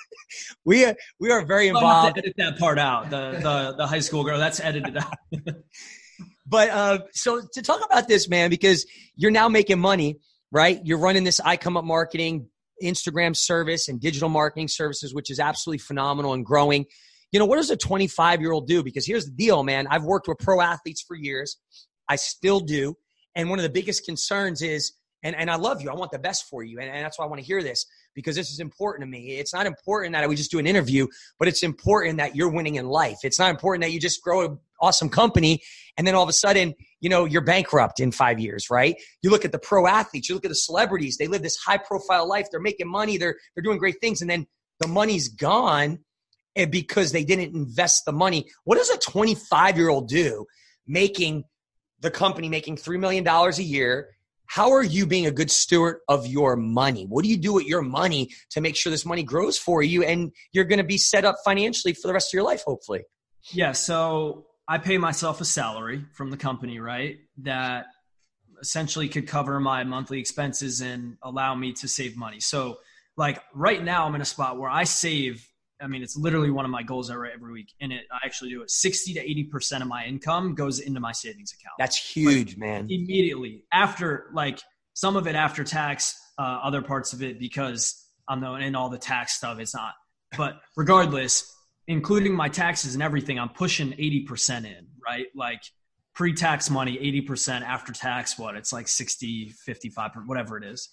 [0.64, 2.18] we are we are very involved.
[2.18, 3.11] edit that part out.
[3.11, 4.39] The the the high school girl.
[4.39, 5.16] That's edited out.
[6.47, 10.18] but uh, so to talk about this, man, because you're now making money,
[10.51, 10.80] right?
[10.85, 12.49] You're running this I come up marketing
[12.82, 16.87] Instagram service and digital marketing services, which is absolutely phenomenal and growing.
[17.32, 18.82] You know, what does a 25 year old do?
[18.82, 19.87] Because here's the deal, man.
[19.89, 21.57] I've worked with pro athletes for years.
[22.09, 22.97] I still do.
[23.35, 26.18] And one of the biggest concerns is, and, and I love you, I want the
[26.18, 26.78] best for you.
[26.78, 29.39] And, and that's why I want to hear this because this is important to me.
[29.39, 31.07] It's not important that we just do an interview,
[31.39, 33.18] but it's important that you're winning in life.
[33.24, 35.62] It's not important that you just grow an awesome company
[35.97, 38.97] and then all of a sudden, you know, you're bankrupt in five years, right?
[39.22, 41.78] You look at the pro athletes, you look at the celebrities, they live this high
[41.78, 44.47] profile life, they're making money, they're, they're doing great things, and then
[44.80, 46.01] the money's gone
[46.57, 48.51] eh, because they didn't invest the money.
[48.64, 50.47] What does a 25 year old do
[50.87, 51.45] making
[52.05, 54.11] the company making $3 million a year.
[54.46, 57.07] How are you being a good steward of your money?
[57.09, 60.05] What do you do with your money to make sure this money grows for you
[60.05, 63.00] and you're going to be set up financially for the rest of your life, hopefully?
[63.50, 63.72] Yeah.
[63.72, 67.16] So I pay myself a salary from the company, right?
[67.38, 67.86] That
[68.61, 72.40] essentially could cover my monthly expenses and allow me to save money.
[72.40, 72.78] So,
[73.16, 75.48] like right now, I'm in a spot where I save
[75.81, 77.72] I mean, it's literally one of my goals I write every week.
[77.81, 78.70] And it, I actually do it.
[78.70, 79.20] 60 to
[79.55, 81.75] 80% of my income goes into my savings account.
[81.79, 82.87] That's huge, like, man.
[82.91, 84.61] Immediately after, like
[84.95, 88.89] some of it after tax, uh, other parts of it because I'm the, in all
[88.89, 89.59] the tax stuff.
[89.59, 89.95] It's not,
[90.37, 91.53] but regardless,
[91.87, 95.27] including my taxes and everything, I'm pushing 80% in, right?
[95.35, 95.62] Like
[96.14, 96.97] pre-tax money,
[97.29, 100.89] 80% after tax, what it's like 60, 55, whatever it is.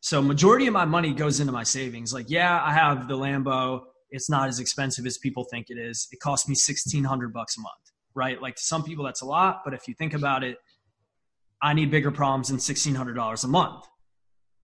[0.00, 2.12] So majority of my money goes into my savings.
[2.12, 6.08] Like, yeah, I have the Lambo it's not as expensive as people think it is.
[6.12, 7.74] It costs me 1600 bucks a month,
[8.14, 8.40] right?
[8.40, 10.58] Like to some people that's a lot, but if you think about it,
[11.62, 13.84] I need bigger problems than $1600 a month.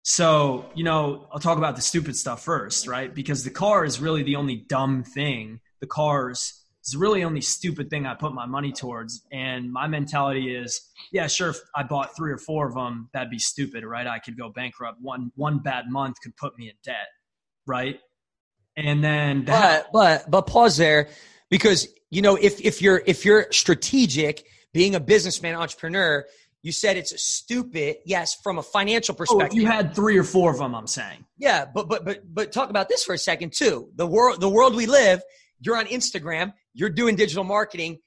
[0.03, 3.15] So, you know, I'll talk about the stupid stuff first, right?
[3.15, 5.61] Because the car is really the only dumb thing.
[5.81, 9.25] The cars is really only stupid thing I put my money towards.
[9.31, 13.31] And my mentality is, yeah, sure, if I bought three or four of them, that'd
[13.31, 14.07] be stupid, right?
[14.07, 14.99] I could go bankrupt.
[15.01, 17.07] One one bad month could put me in debt,
[17.67, 18.01] right?
[18.77, 21.09] And then that- but but but pause there
[21.51, 26.25] because you know if if you're if you're strategic, being a businessman entrepreneur,
[26.63, 27.97] you said it's a stupid.
[28.07, 29.51] Yes, from a financial oh, perspective.
[29.53, 30.75] Oh, you had three or four of them.
[30.75, 31.25] I'm saying.
[31.39, 33.91] Yeah, but but but but talk about this for a second too.
[33.97, 35.23] The world the world we live.
[35.61, 36.53] You're on Instagram.
[36.75, 37.99] You're doing digital marketing.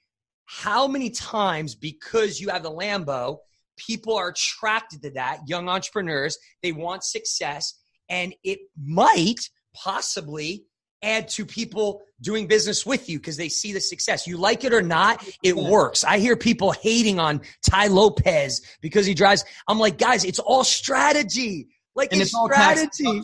[0.46, 3.38] How many times because you have the Lambo,
[3.78, 5.40] people are attracted to that?
[5.48, 7.74] Young entrepreneurs they want success,
[8.10, 9.50] and it might
[9.84, 10.66] possibly
[11.02, 14.26] add to people doing business with you because they see the success.
[14.26, 16.04] You like it or not, it works.
[16.04, 19.46] I hear people hating on Tai Lopez because he drives.
[19.68, 21.68] I'm like, guys, it's all strategy.
[21.96, 23.22] Like and it's, it's all strategy.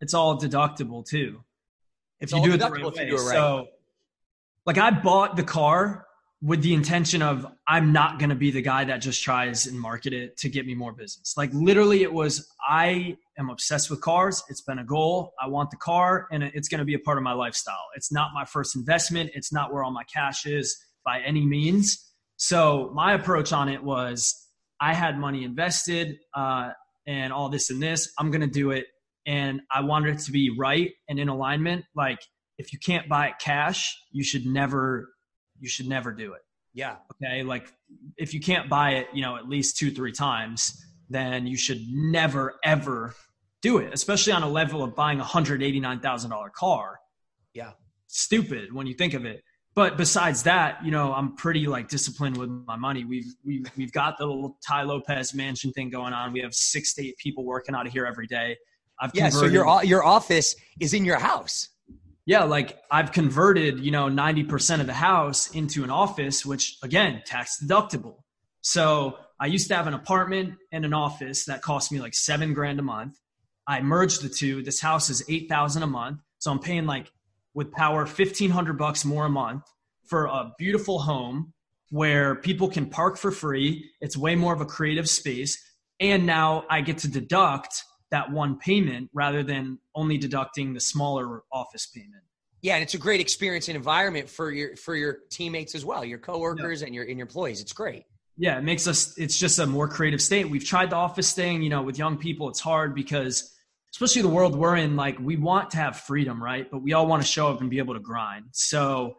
[0.00, 1.40] It's all deductible too.
[2.18, 3.08] If it's you do it the right way.
[3.08, 3.18] It right.
[3.18, 3.68] So,
[4.66, 6.06] like, I bought the car
[6.42, 9.78] with the intention of I'm not going to be the guy that just tries and
[9.78, 11.34] market it to get me more business.
[11.36, 14.42] Like literally it was I am obsessed with cars.
[14.48, 15.34] It's been a goal.
[15.40, 17.84] I want the car and it's going to be a part of my lifestyle.
[17.94, 19.32] It's not my first investment.
[19.34, 20.78] It's not where all my cash is.
[21.04, 22.06] by any means.
[22.36, 24.46] So my approach on it was
[24.80, 26.70] I had money invested uh,
[27.06, 28.12] and all this and this.
[28.18, 28.86] I'm going to do it.
[29.26, 31.84] And I wanted it to be right and in alignment.
[31.94, 32.20] Like
[32.58, 35.10] if you can't buy it cash, you should never,
[35.60, 36.42] you should never do it.
[36.74, 36.96] Yeah.
[37.14, 37.42] Okay.
[37.42, 37.72] Like
[38.16, 41.82] if you can't buy it, you know, at least two, three times, then you should
[41.88, 43.14] never, ever
[43.62, 47.00] do it, especially on a level of buying a $189,000 car.
[47.54, 47.72] Yeah.
[48.06, 49.42] Stupid when you think of it
[49.74, 53.04] but besides that, you know, I'm pretty like disciplined with my money.
[53.04, 56.32] We've we've we've got the little Tai Lopez mansion thing going on.
[56.32, 58.56] We have six to eight people working out of here every day.
[59.00, 59.28] I've yeah.
[59.28, 61.68] So your your office is in your house.
[62.26, 67.22] Yeah, like I've converted, you know, 90% of the house into an office, which again,
[67.24, 68.16] tax deductible.
[68.60, 72.52] So I used to have an apartment and an office that cost me like seven
[72.52, 73.18] grand a month.
[73.66, 74.62] I merged the two.
[74.62, 77.10] This house is eight thousand a month, so I'm paying like
[77.54, 79.64] with power 1500 bucks more a month
[80.06, 81.52] for a beautiful home
[81.90, 85.60] where people can park for free it's way more of a creative space
[85.98, 91.42] and now i get to deduct that one payment rather than only deducting the smaller
[91.52, 92.22] office payment
[92.62, 96.04] yeah and it's a great experience and environment for your for your teammates as well
[96.04, 96.86] your coworkers yeah.
[96.86, 98.04] and your and your employees it's great
[98.36, 101.62] yeah it makes us it's just a more creative state we've tried the office thing
[101.62, 103.54] you know with young people it's hard because
[103.92, 106.70] especially the world we're in, like we want to have freedom, right?
[106.70, 108.46] But we all want to show up and be able to grind.
[108.52, 109.16] So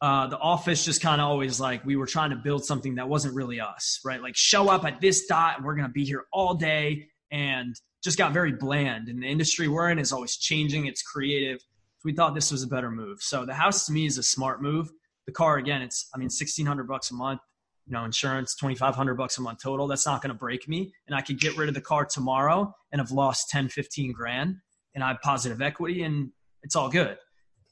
[0.00, 3.08] uh, the office just kind of always like we were trying to build something that
[3.08, 4.22] wasn't really us, right?
[4.22, 7.74] Like show up at this dot, and we're gonna be here all day, and
[8.08, 9.08] just got very bland.
[9.08, 10.86] And the industry we're in is always changing.
[10.86, 11.60] It's creative.
[11.60, 13.20] So we thought this was a better move.
[13.20, 14.90] So the house to me is a smart move.
[15.26, 17.40] The car again, it's I mean sixteen hundred bucks a month
[17.88, 19.86] you know, insurance, 2,500 bucks a month total.
[19.86, 20.92] That's not going to break me.
[21.06, 24.56] And I could get rid of the car tomorrow and have lost 10, 15 grand
[24.94, 26.30] and I have positive equity and
[26.62, 27.16] it's all good.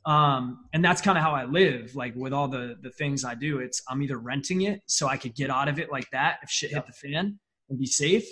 [0.07, 1.95] Um, and that's kind of how I live.
[1.95, 5.19] Like with all the, the things I do, it's I'm either renting it so I
[5.19, 8.27] could get out of it like that if shit hit the fan and be safe.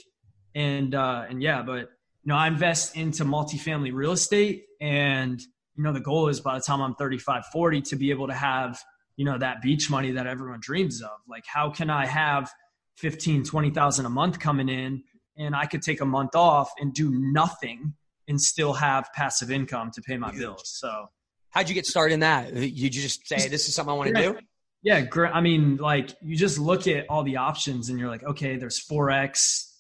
[0.55, 1.89] And, uh, and yeah, but
[2.25, 5.41] you know, I invest into multifamily real estate and,
[5.77, 8.35] you know, the goal is by the time I'm 35, 40 to be able to
[8.35, 8.81] have–
[9.17, 11.11] you know that beach money that everyone dreams of.
[11.29, 12.51] Like how can i have
[12.97, 15.03] 15 20000 a month coming in
[15.37, 17.95] and i could take a month off and do nothing
[18.29, 20.63] and still have passive income to pay my bills?
[20.65, 21.07] So
[21.51, 22.53] how'd you get started in that?
[22.53, 24.39] You just say this is something i want to do
[24.83, 28.57] yeah i mean like you just look at all the options and you're like okay
[28.57, 29.71] there's forex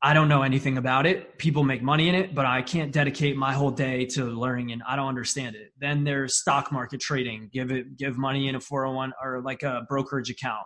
[0.00, 1.38] I don't know anything about it.
[1.38, 4.80] People make money in it, but I can't dedicate my whole day to learning and
[4.86, 5.72] I don't understand it.
[5.76, 7.50] Then there's stock market trading.
[7.52, 10.64] Give it give money in a 401 or like a brokerage account.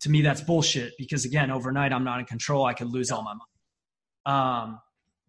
[0.00, 2.64] To me that's bullshit because again, overnight I'm not in control.
[2.64, 3.50] I could lose all my money.
[4.26, 4.80] Um,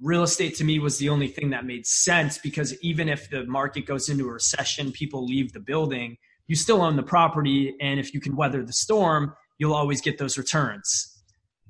[0.02, 3.46] real estate to me was the only thing that made sense because even if the
[3.46, 6.18] market goes into a recession, people leave the building,
[6.48, 10.18] you still own the property and if you can weather the storm, you'll always get
[10.18, 11.14] those returns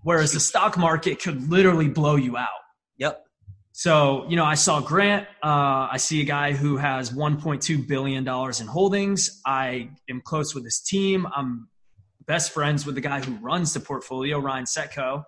[0.05, 2.61] whereas the stock market could literally blow you out.
[2.99, 3.25] Yep.
[3.71, 5.27] So, you know, I saw Grant.
[5.43, 9.41] Uh, I see a guy who has $1.2 billion in holdings.
[9.47, 11.27] I am close with his team.
[11.35, 11.69] I'm
[12.27, 15.23] best friends with the guy who runs the portfolio, Ryan Setko.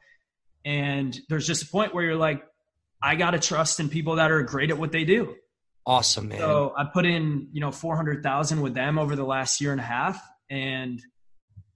[0.64, 2.44] And there's just a point where you're like,
[3.02, 5.36] I got to trust in people that are great at what they do.
[5.88, 6.38] Awesome, man.
[6.38, 9.84] So I put in, you know, 400,000 with them over the last year and a
[9.84, 10.22] half.
[10.52, 11.02] And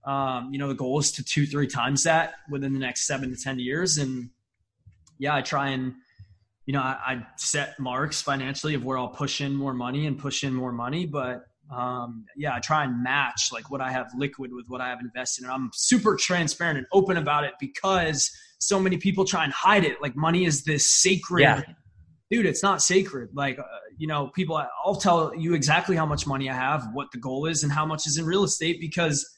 [0.04, 3.30] um, you know, the goal is to two, three times that within the next seven
[3.34, 3.98] to 10 years.
[3.98, 4.30] And
[5.18, 5.94] yeah, I try and,
[6.66, 10.18] you know, I, I set marks financially of where I'll push in more money and
[10.18, 11.06] push in more money.
[11.06, 14.88] But um, yeah, I try and match like what I have liquid with what I
[14.88, 15.44] have invested.
[15.44, 19.84] And I'm super transparent and open about it because so many people try and hide
[19.84, 20.02] it.
[20.02, 21.42] Like money is this sacred.
[21.42, 21.62] Yeah.
[22.30, 23.28] Dude, it's not sacred.
[23.34, 23.64] Like, uh,
[23.98, 27.46] you know, people, I'll tell you exactly how much money I have, what the goal
[27.46, 29.28] is, and how much is in real estate because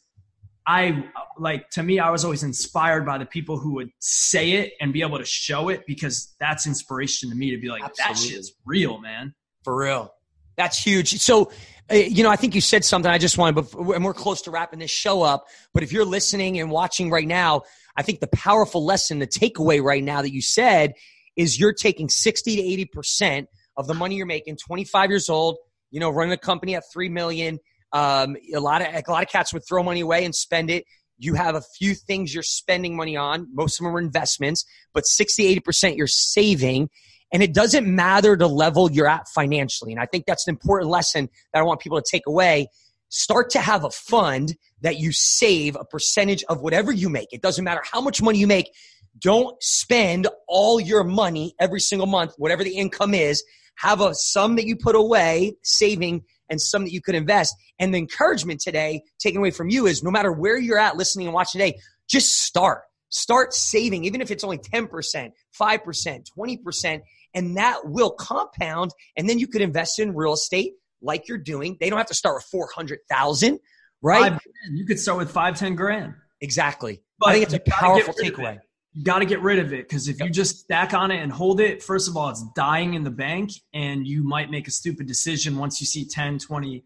[0.66, 1.04] I
[1.38, 4.92] like to me, I was always inspired by the people who would say it and
[4.92, 8.14] be able to show it because that's inspiration to me to be like, Absolutely.
[8.14, 9.34] that shit's real, man.
[9.62, 10.14] For real.
[10.56, 11.20] That's huge.
[11.20, 11.50] So,
[11.90, 14.50] uh, you know, I think you said something I just wanted, and we're close to
[14.50, 15.46] wrapping this show up.
[15.74, 17.62] But if you're listening and watching right now,
[17.96, 20.94] I think the powerful lesson, the takeaway right now that you said
[21.36, 23.46] is you're taking 60 to 80%
[23.76, 25.58] of the money you're making, 25 years old,
[25.90, 27.58] you know, running a company at 3 million
[27.94, 30.84] um, a lot of a lot of cats would throw money away and spend it.
[31.16, 33.46] You have a few things you're spending money on.
[33.54, 36.90] Most of them are investments, but 60, 80% you're saving.
[37.32, 39.92] And it doesn't matter the level you're at financially.
[39.92, 42.66] And I think that's an important lesson that I want people to take away.
[43.10, 47.32] Start to have a fund that you save a percentage of whatever you make.
[47.32, 48.70] It doesn't matter how much money you make.
[49.18, 53.44] Don't spend all your money every single month, whatever the income is.
[53.76, 57.54] Have a sum that you put away, saving and some that you could invest.
[57.78, 61.26] And the encouragement today, taken away from you, is no matter where you're at listening
[61.26, 61.78] and watching today,
[62.08, 62.82] just start.
[63.10, 67.00] Start saving, even if it's only 10%, 5%, 20%,
[67.34, 68.90] and that will compound.
[69.16, 71.76] And then you could invest in real estate like you're doing.
[71.80, 73.60] They don't have to start with 400,000,
[74.02, 74.32] right?
[74.32, 74.40] Five,
[74.72, 76.14] you could start with five, 10 grand.
[76.40, 77.02] Exactly.
[77.18, 78.58] But I think it's a powerful takeaway.
[78.94, 80.28] You got to get rid of it because if yep.
[80.28, 83.10] you just stack on it and hold it, first of all, it's dying in the
[83.10, 86.84] bank and you might make a stupid decision once you see 10, 20.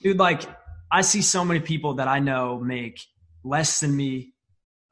[0.00, 0.42] Dude, like
[0.92, 3.00] I see so many people that I know make
[3.42, 4.34] less than me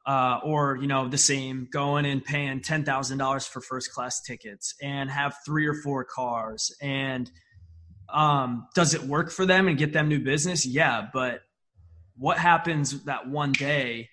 [0.07, 4.21] uh, or you know the same going and paying ten thousand dollars for first class
[4.21, 7.31] tickets and have three or four cars and
[8.13, 10.67] um, does it work for them and get them new business?
[10.67, 11.41] Yeah, but
[12.17, 14.11] what happens that one day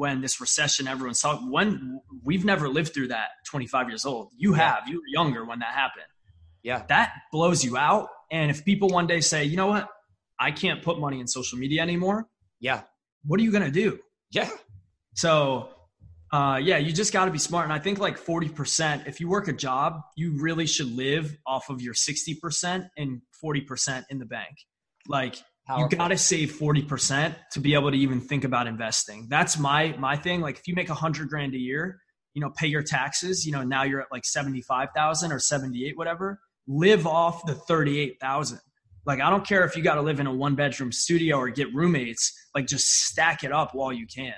[0.00, 4.30] when this recession everyone's talking when we've never lived through that 25 years old.
[4.34, 6.06] You have you were younger when that happened.
[6.62, 6.84] Yeah.
[6.88, 8.08] That blows you out.
[8.32, 9.88] And if people one day say you know what?
[10.38, 12.26] I can't put money in social media anymore
[12.60, 12.80] yeah.
[13.26, 13.98] what are you going to do?
[14.30, 14.48] Yeah.
[15.14, 15.68] So
[16.32, 17.64] uh, yeah you just got to be smart.
[17.64, 21.68] And i think like 40% if you work a job you really should live off
[21.68, 24.56] of your 60% and 40% in the bank.
[25.06, 25.36] Like
[25.70, 25.88] Powerful.
[25.88, 29.28] You got to save 40% to be able to even think about investing.
[29.30, 30.40] That's my my thing.
[30.40, 32.00] Like if you make a 100 grand a year,
[32.34, 36.40] you know, pay your taxes, you know, now you're at like 75,000 or 78 whatever,
[36.66, 38.58] live off the 38,000.
[39.06, 41.48] Like I don't care if you got to live in a one bedroom studio or
[41.50, 44.34] get roommates, like just stack it up while you can.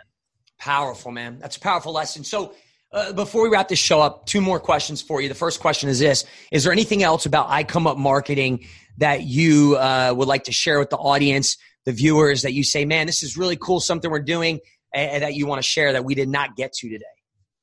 [0.59, 1.39] Powerful, man.
[1.39, 2.25] That's a powerful lesson.
[2.25, 2.55] So
[2.93, 5.31] uh, before we wrap this show up, two more questions for you.
[5.31, 8.67] The first question is this Is there anything else about I Come Up Marketing
[8.99, 12.85] that you uh, would like to share with the audience, the viewers, that you say,
[12.85, 14.61] man, this is really cool, something we're doing,
[14.95, 17.05] and that you want to share that we did not get to today?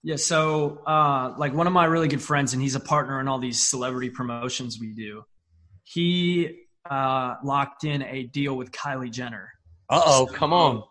[0.02, 3.28] Yeah, so uh, like one of my really good friends, and he's a partner in
[3.28, 5.24] all these celebrity promotions we do.
[5.84, 9.52] He uh, locked in a deal with Kylie Jenner.
[9.90, 10.84] Uh oh, so, come on!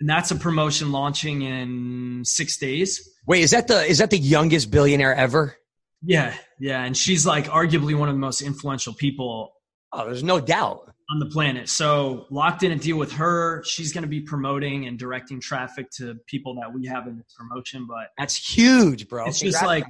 [0.00, 3.06] And that's a promotion launching in six days.
[3.26, 5.56] Wait, is that the is that the youngest billionaire ever?
[6.02, 9.52] Yeah, yeah, and she's like arguably one of the most influential people
[9.96, 11.68] Oh, there's no doubt on the planet.
[11.68, 13.62] So locked in a deal with her.
[13.64, 17.32] She's going to be promoting and directing traffic to people that we have in this
[17.36, 17.86] promotion.
[17.86, 19.26] But that's huge, bro.
[19.26, 19.60] It's Congrats.
[19.60, 19.84] just like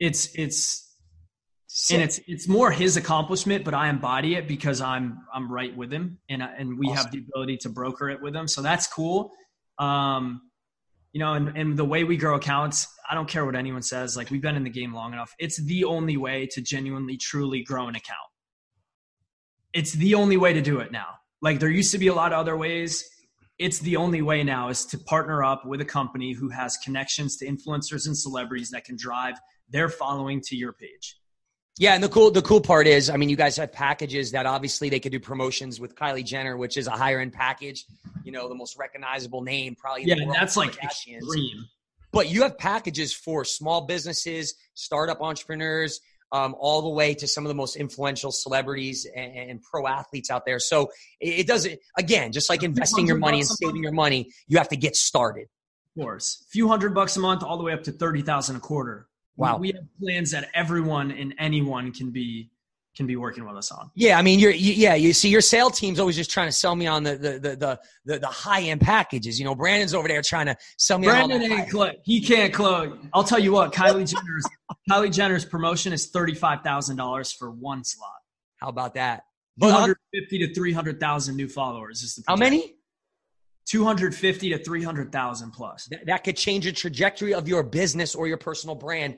[0.00, 0.94] it's it's
[1.68, 1.94] Sick.
[1.94, 5.92] and it's it's more his accomplishment, but I embody it because I'm I'm right with
[5.92, 6.96] him, and and we awesome.
[6.96, 8.48] have the ability to broker it with him.
[8.48, 9.30] So that's cool.
[9.78, 10.40] Um,
[11.12, 14.16] you know, and, and the way we grow accounts, I don't care what anyone says.
[14.16, 15.34] Like we've been in the game long enough.
[15.38, 18.18] It's the only way to genuinely, truly grow an account
[19.76, 21.18] it's the only way to do it now.
[21.42, 23.04] Like there used to be a lot of other ways.
[23.58, 27.36] It's the only way now is to partner up with a company who has connections
[27.38, 29.34] to influencers and celebrities that can drive
[29.68, 31.18] their following to your page.
[31.78, 34.46] Yeah, and the cool the cool part is, I mean, you guys have packages that
[34.46, 37.84] obviously they could do promotions with Kylie Jenner, which is a higher end package.
[38.24, 40.04] You know, the most recognizable name probably.
[40.04, 41.66] yeah, and that's like extreme.
[42.12, 46.00] But you have packages for small businesses, startup entrepreneurs,
[46.32, 50.30] um, all the way to some of the most influential celebrities and, and pro athletes
[50.30, 50.58] out there.
[50.58, 54.58] So it, it doesn't, again, just like investing your money and saving your money, you
[54.58, 55.46] have to get started.
[55.96, 56.44] Of course.
[56.46, 59.08] A few hundred bucks a month, all the way up to 30,000 a quarter.
[59.36, 59.58] Wow.
[59.58, 62.50] We, we have plans that everyone and anyone can be
[62.96, 63.90] can be working with us on.
[63.94, 64.94] Yeah, I mean, you're you, yeah.
[64.94, 67.56] You see, your sales team's always just trying to sell me on the the the
[67.56, 69.38] the, the, the high end packages.
[69.38, 71.06] You know, Brandon's over there trying to sell me.
[71.06, 71.92] Brandon ain't close.
[72.04, 72.96] He can't close.
[73.12, 74.46] I'll tell you what, Kylie Jenner's
[74.90, 78.10] Kylie Jenner's promotion is thirty five thousand dollars for one slot.
[78.56, 79.24] How about that?
[79.60, 82.22] Two hundred fifty to three hundred thousand new followers is the.
[82.22, 82.44] Projection.
[82.44, 82.72] How many?
[83.68, 85.86] 250 to 300,000 plus.
[85.86, 89.16] That, that, could change the trajectory of your business or your personal brand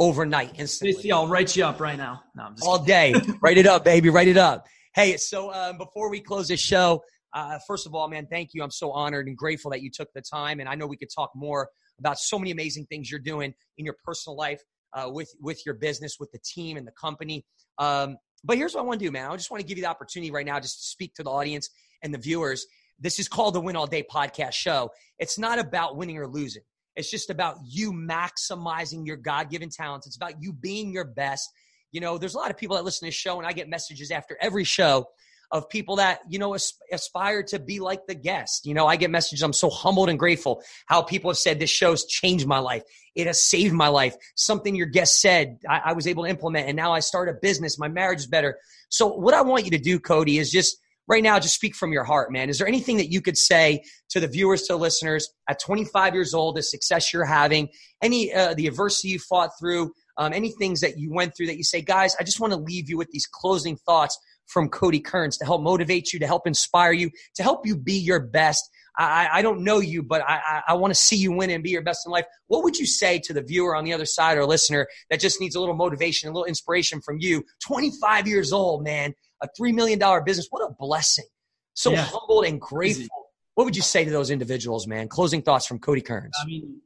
[0.00, 1.12] overnight instantly.
[1.12, 2.22] I'll write you up right now.
[2.34, 3.14] No, I'm just all day.
[3.42, 4.08] write it up, baby.
[4.08, 4.66] Write it up.
[4.94, 8.62] Hey, so um, before we close this show, uh, first of all, man, thank you.
[8.62, 11.10] I'm so honored and grateful that you took the time, and I know we could
[11.14, 11.68] talk more
[12.00, 14.60] about so many amazing things you're doing in your personal life,
[14.94, 17.44] uh, with with your business, with the team and the company.
[17.78, 19.30] Um, but here's what I want to do, man.
[19.30, 21.30] I just want to give you the opportunity right now, just to speak to the
[21.30, 21.68] audience
[22.02, 22.66] and the viewers.
[22.98, 24.90] This is called the Win All Day Podcast Show.
[25.18, 26.62] It's not about winning or losing.
[27.00, 30.06] It's just about you maximizing your God given talents.
[30.06, 31.50] It's about you being your best.
[31.92, 33.68] You know, there's a lot of people that listen to this show, and I get
[33.68, 35.06] messages after every show
[35.50, 36.54] of people that, you know,
[36.92, 38.66] aspire to be like the guest.
[38.66, 39.42] You know, I get messages.
[39.42, 42.82] I'm so humbled and grateful how people have said this show's changed my life.
[43.16, 44.14] It has saved my life.
[44.36, 47.32] Something your guest said, I, I was able to implement, and now I start a
[47.32, 47.78] business.
[47.78, 48.58] My marriage is better.
[48.90, 50.76] So, what I want you to do, Cody, is just
[51.10, 52.48] right now, just speak from your heart, man.
[52.48, 56.14] Is there anything that you could say to the viewers, to the listeners at 25
[56.14, 57.68] years old, the success you're having,
[58.00, 61.56] any uh, the adversity you fought through, um, any things that you went through that
[61.56, 65.00] you say, guys, I just want to leave you with these closing thoughts from Cody
[65.00, 68.70] Kerns to help motivate you, to help inspire you, to help you be your best.
[68.96, 71.62] I, I don't know you, but I, I, I want to see you win and
[71.62, 72.24] be your best in life.
[72.48, 75.40] What would you say to the viewer on the other side or listener that just
[75.40, 77.44] needs a little motivation, a little inspiration from you?
[77.64, 80.48] 25 years old, man, a $3 million business.
[80.50, 81.26] What a blessing.
[81.74, 82.02] So yeah.
[82.02, 83.08] humbled and grateful.
[83.54, 85.08] What would you say to those individuals, man?
[85.08, 86.34] Closing thoughts from Cody Kerns.
[86.40, 86.80] I mean,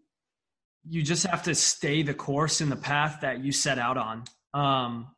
[0.89, 4.25] you just have to stay the course in the path that you set out on.
[4.53, 5.09] Um,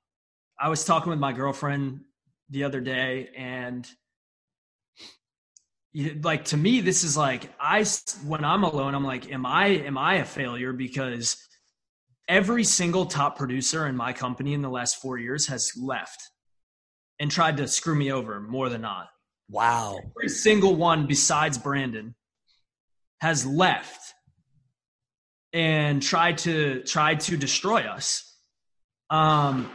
[0.58, 2.00] I was talking with my girlfriend
[2.50, 3.88] the other day, and
[6.22, 7.84] like to me, this is like I
[8.26, 11.36] when I'm alone, I'm like, am I am I a failure because
[12.28, 16.30] every single top producer in my company in the last four years has left
[17.18, 19.08] and tried to screw me over more than not.
[19.48, 19.98] Wow.
[20.16, 22.14] Every single one besides Brandon
[23.20, 24.14] has left
[25.52, 28.22] and tried to tried to destroy us.
[29.08, 29.70] Um,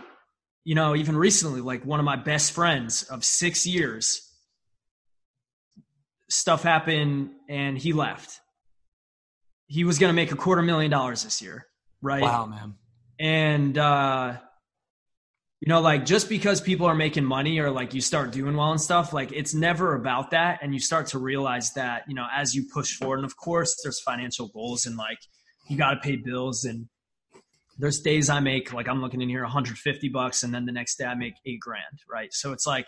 [0.64, 4.30] you know, even recently, like one of my best friends of six years,
[6.30, 8.40] stuff happened and he left.
[9.68, 11.66] He was going to make a quarter million dollars this year,
[12.02, 12.22] right?
[12.22, 12.76] Wow, man.
[13.20, 14.38] And uh,
[15.62, 18.72] you know, like just because people are making money or like you start doing well
[18.72, 20.60] and stuff, like it's never about that.
[20.64, 23.80] And you start to realize that, you know, as you push forward, and of course
[23.84, 25.20] there's financial goals and like
[25.70, 26.66] you got to pay bills.
[26.66, 26.88] And
[27.78, 30.96] there's days I make, like I'm looking in here 150 bucks and then the next
[30.96, 32.00] day I make eight grand.
[32.12, 32.34] Right.
[32.34, 32.88] So it's like,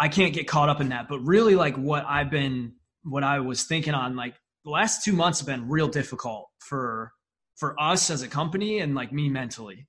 [0.00, 1.08] I can't get caught up in that.
[1.08, 2.72] But really like what I've been,
[3.04, 4.34] what I was thinking on, like
[4.64, 7.12] the last two months have been real difficult for,
[7.54, 9.86] for us as a company and like me mentally.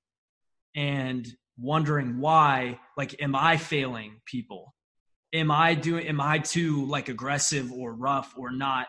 [0.76, 4.74] And wondering why like am i failing people?
[5.32, 8.86] Am i doing am i too like aggressive or rough or not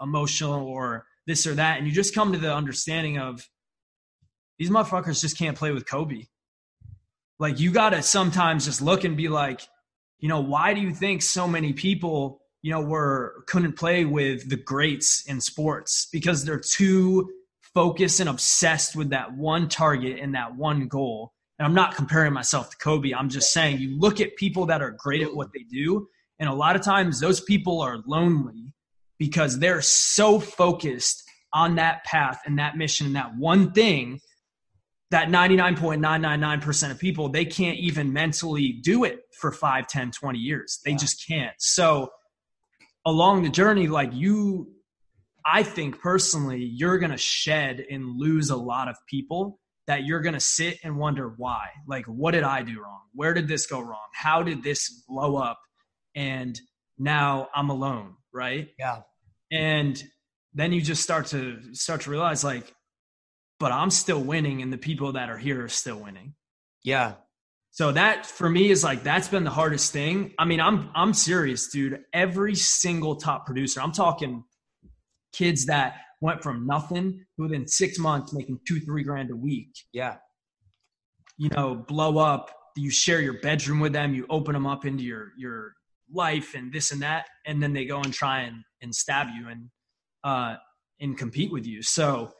[0.00, 1.78] emotional or this or that?
[1.78, 3.46] And you just come to the understanding of
[4.58, 6.24] these motherfuckers just can't play with kobe.
[7.38, 9.60] Like you gotta sometimes just look and be like
[10.18, 14.48] you know why do you think so many people you know were couldn't play with
[14.48, 16.08] the greats in sports?
[16.12, 17.30] Because they're too
[17.74, 22.32] focused and obsessed with that one target and that one goal and I'm not comparing
[22.32, 23.12] myself to Kobe.
[23.12, 26.08] I'm just saying you look at people that are great at what they do,
[26.38, 28.72] and a lot of times those people are lonely
[29.18, 34.20] because they're so focused on that path and that mission and that one thing
[35.10, 40.78] that 99.999% of people they can't even mentally do it for 5 10 20 years
[40.84, 42.08] they just can't so
[43.04, 44.70] along the journey like you
[45.44, 49.59] i think personally you're going to shed and lose a lot of people
[49.90, 51.66] that you're going to sit and wonder why.
[51.88, 53.00] Like, what did I do wrong?
[53.12, 54.06] Where did this go wrong?
[54.14, 55.58] How did this blow up?
[56.14, 56.56] And
[56.96, 58.68] now I'm alone, right?
[58.78, 59.00] Yeah.
[59.50, 60.00] And
[60.54, 62.72] then you just start to start to realize like
[63.58, 66.34] but I'm still winning and the people that are here are still winning.
[66.82, 67.14] Yeah.
[67.72, 70.34] So that for me is like that's been the hardest thing.
[70.38, 72.00] I mean, I'm I'm serious, dude.
[72.12, 74.44] Every single top producer, I'm talking
[75.32, 79.70] kids that went from nothing to within six months making two, three grand a week.
[79.92, 80.16] Yeah.
[81.38, 82.50] You know, blow up.
[82.76, 84.14] You share your bedroom with them.
[84.14, 85.74] You open them up into your your
[86.12, 89.48] life and this and that, and then they go and try and and stab you
[89.48, 89.70] and
[90.24, 90.56] uh
[91.00, 91.82] and compete with you.
[91.82, 92.32] So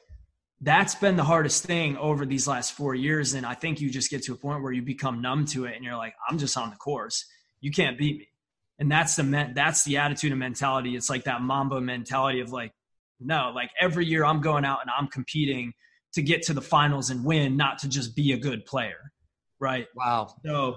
[0.61, 3.35] that's been the hardest thing over these last four years.
[3.35, 5.75] And I think you just get to a point where you become numb to it
[5.75, 7.25] and you're like, I'm just on the course.
[7.61, 8.29] You can't beat me.
[8.79, 10.97] And that's the that's the attitude and mentality.
[10.97, 12.73] It's like that Mamba mentality of like,
[13.21, 15.73] no, like every year I'm going out and I'm competing
[16.15, 19.13] to get to the finals and win, not to just be a good player.
[19.61, 19.87] Right.
[19.95, 20.35] Wow.
[20.45, 20.77] So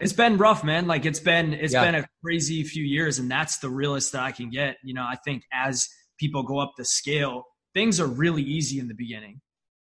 [0.00, 0.86] it's been rough, man.
[0.86, 1.84] Like it's been it's yeah.
[1.84, 4.76] been a crazy few years, and that's the realest that I can get.
[4.82, 8.88] You know, I think as people go up the scale, things are really easy in
[8.88, 9.40] the beginning.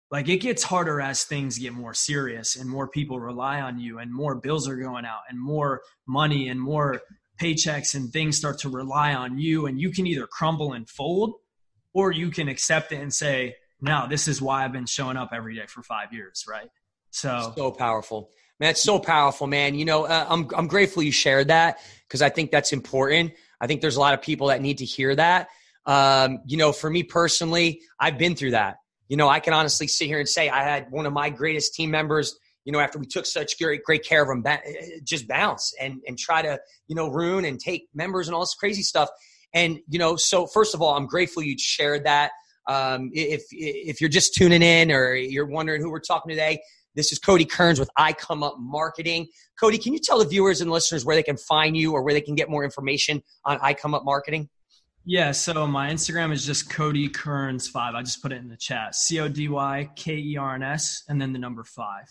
[0.10, 4.00] Like it gets harder as things get more serious and more people rely on you
[4.00, 7.02] and more bills are going out and more money and more
[7.42, 11.34] paychecks and things start to rely on you and you can either crumble and fold
[11.98, 15.32] or you can accept it and say, no, this is why I've been showing up
[15.34, 16.70] every day for five years, right?
[17.10, 18.30] So so powerful,
[18.60, 18.70] man.
[18.70, 19.74] It's so powerful, man.
[19.74, 23.34] You know, uh, I'm I'm grateful you shared that because I think that's important.
[23.60, 25.48] I think there's a lot of people that need to hear that.
[25.88, 28.76] Um, you know, for me personally, I've been through that.
[29.08, 31.74] You know, I can honestly sit here and say I had one of my greatest
[31.74, 32.38] team members.
[32.64, 34.46] You know, after we took such great great care of him,
[35.04, 38.54] just bounce and and try to you know ruin and take members and all this
[38.54, 39.10] crazy stuff.
[39.54, 42.32] And you know, so first of all, I'm grateful you shared that.
[42.68, 46.60] Um, if if you're just tuning in or you're wondering who we're talking today,
[46.96, 49.28] this is Cody Kerns with I Come Up Marketing.
[49.60, 52.14] Cody, can you tell the viewers and listeners where they can find you or where
[52.14, 54.50] they can get more information on I Come Up Marketing?
[55.06, 57.96] Yeah, so my Instagram is just Cody Kerns five.
[57.96, 58.94] I just put it in the chat.
[58.96, 62.08] C O D Y K E R N S and then the number five.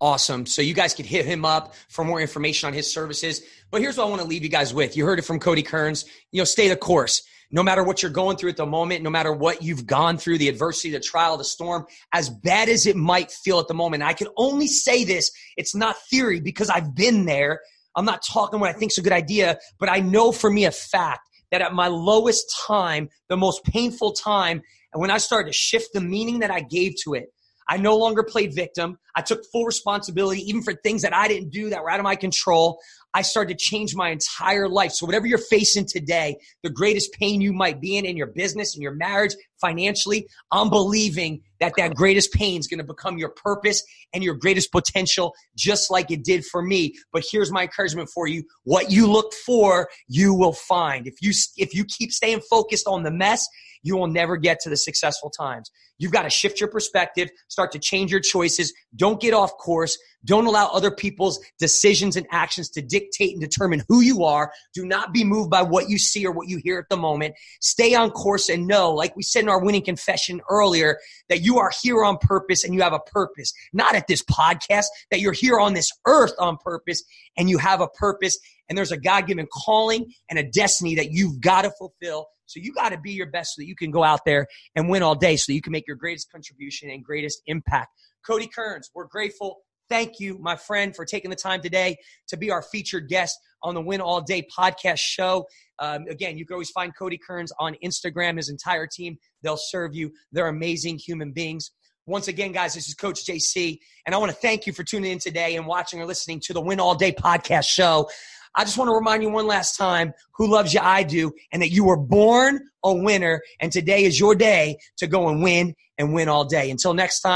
[0.00, 0.46] Awesome.
[0.46, 3.42] So you guys could hit him up for more information on his services.
[3.70, 4.96] But here's what I want to leave you guys with.
[4.96, 6.06] You heard it from Cody Kerns.
[6.32, 7.22] You know, stay the course.
[7.52, 10.38] No matter what you're going through at the moment, no matter what you've gone through,
[10.38, 11.84] the adversity, the trial, the storm,
[12.14, 15.30] as bad as it might feel at the moment, I can only say this.
[15.56, 17.60] It's not theory because I've been there.
[17.96, 20.70] I'm not talking what I think's a good idea, but I know for me a
[20.70, 25.58] fact that at my lowest time, the most painful time, and when I started to
[25.58, 27.32] shift the meaning that I gave to it,
[27.70, 28.98] I no longer played victim.
[29.14, 32.04] I took full responsibility, even for things that I didn't do that were out of
[32.04, 32.80] my control.
[33.14, 34.92] I started to change my entire life.
[34.92, 38.76] So whatever you're facing today, the greatest pain you might be in in your business,
[38.76, 43.30] in your marriage, financially, I'm believing that that greatest pain is going to become your
[43.30, 43.82] purpose
[44.14, 46.94] and your greatest potential, just like it did for me.
[47.12, 48.44] But here's my encouragement for you.
[48.64, 51.06] What you look for, you will find.
[51.06, 53.46] If you, if you keep staying focused on the mess,
[53.82, 55.70] you will never get to the successful times.
[55.98, 58.72] You've got to shift your perspective, start to change your choices.
[58.94, 59.98] Don't get off course.
[60.24, 64.52] Don't allow other people's decisions and actions to dictate and determine who you are.
[64.74, 67.34] Do not be moved by what you see or what you hear at the moment.
[67.60, 70.98] Stay on course and know, like we said in our winning confession earlier,
[71.28, 73.52] that you are here on purpose and you have a purpose.
[73.72, 77.02] Not at this podcast, that you're here on this earth on purpose
[77.36, 81.10] and you have a purpose and there's a God given calling and a destiny that
[81.10, 83.92] you've got to fulfill so you got to be your best so that you can
[83.92, 86.90] go out there and win all day so that you can make your greatest contribution
[86.90, 87.90] and greatest impact.
[88.26, 89.58] Cody Kerns, we're grateful.
[89.90, 91.96] Thank you, my friend, for taking the time today
[92.28, 95.44] to be our featured guest on the Win All Day podcast show.
[95.80, 99.18] Um, again, you can always find Cody Kerns on Instagram, his entire team.
[99.42, 100.12] They'll serve you.
[100.30, 101.72] They're amazing human beings.
[102.06, 105.10] Once again, guys, this is Coach JC, and I want to thank you for tuning
[105.10, 108.08] in today and watching or listening to the Win All Day podcast show.
[108.54, 111.60] I just want to remind you one last time who loves you, I do, and
[111.62, 115.74] that you were born a winner, and today is your day to go and win
[115.98, 116.70] and win all day.
[116.70, 117.28] Until next time.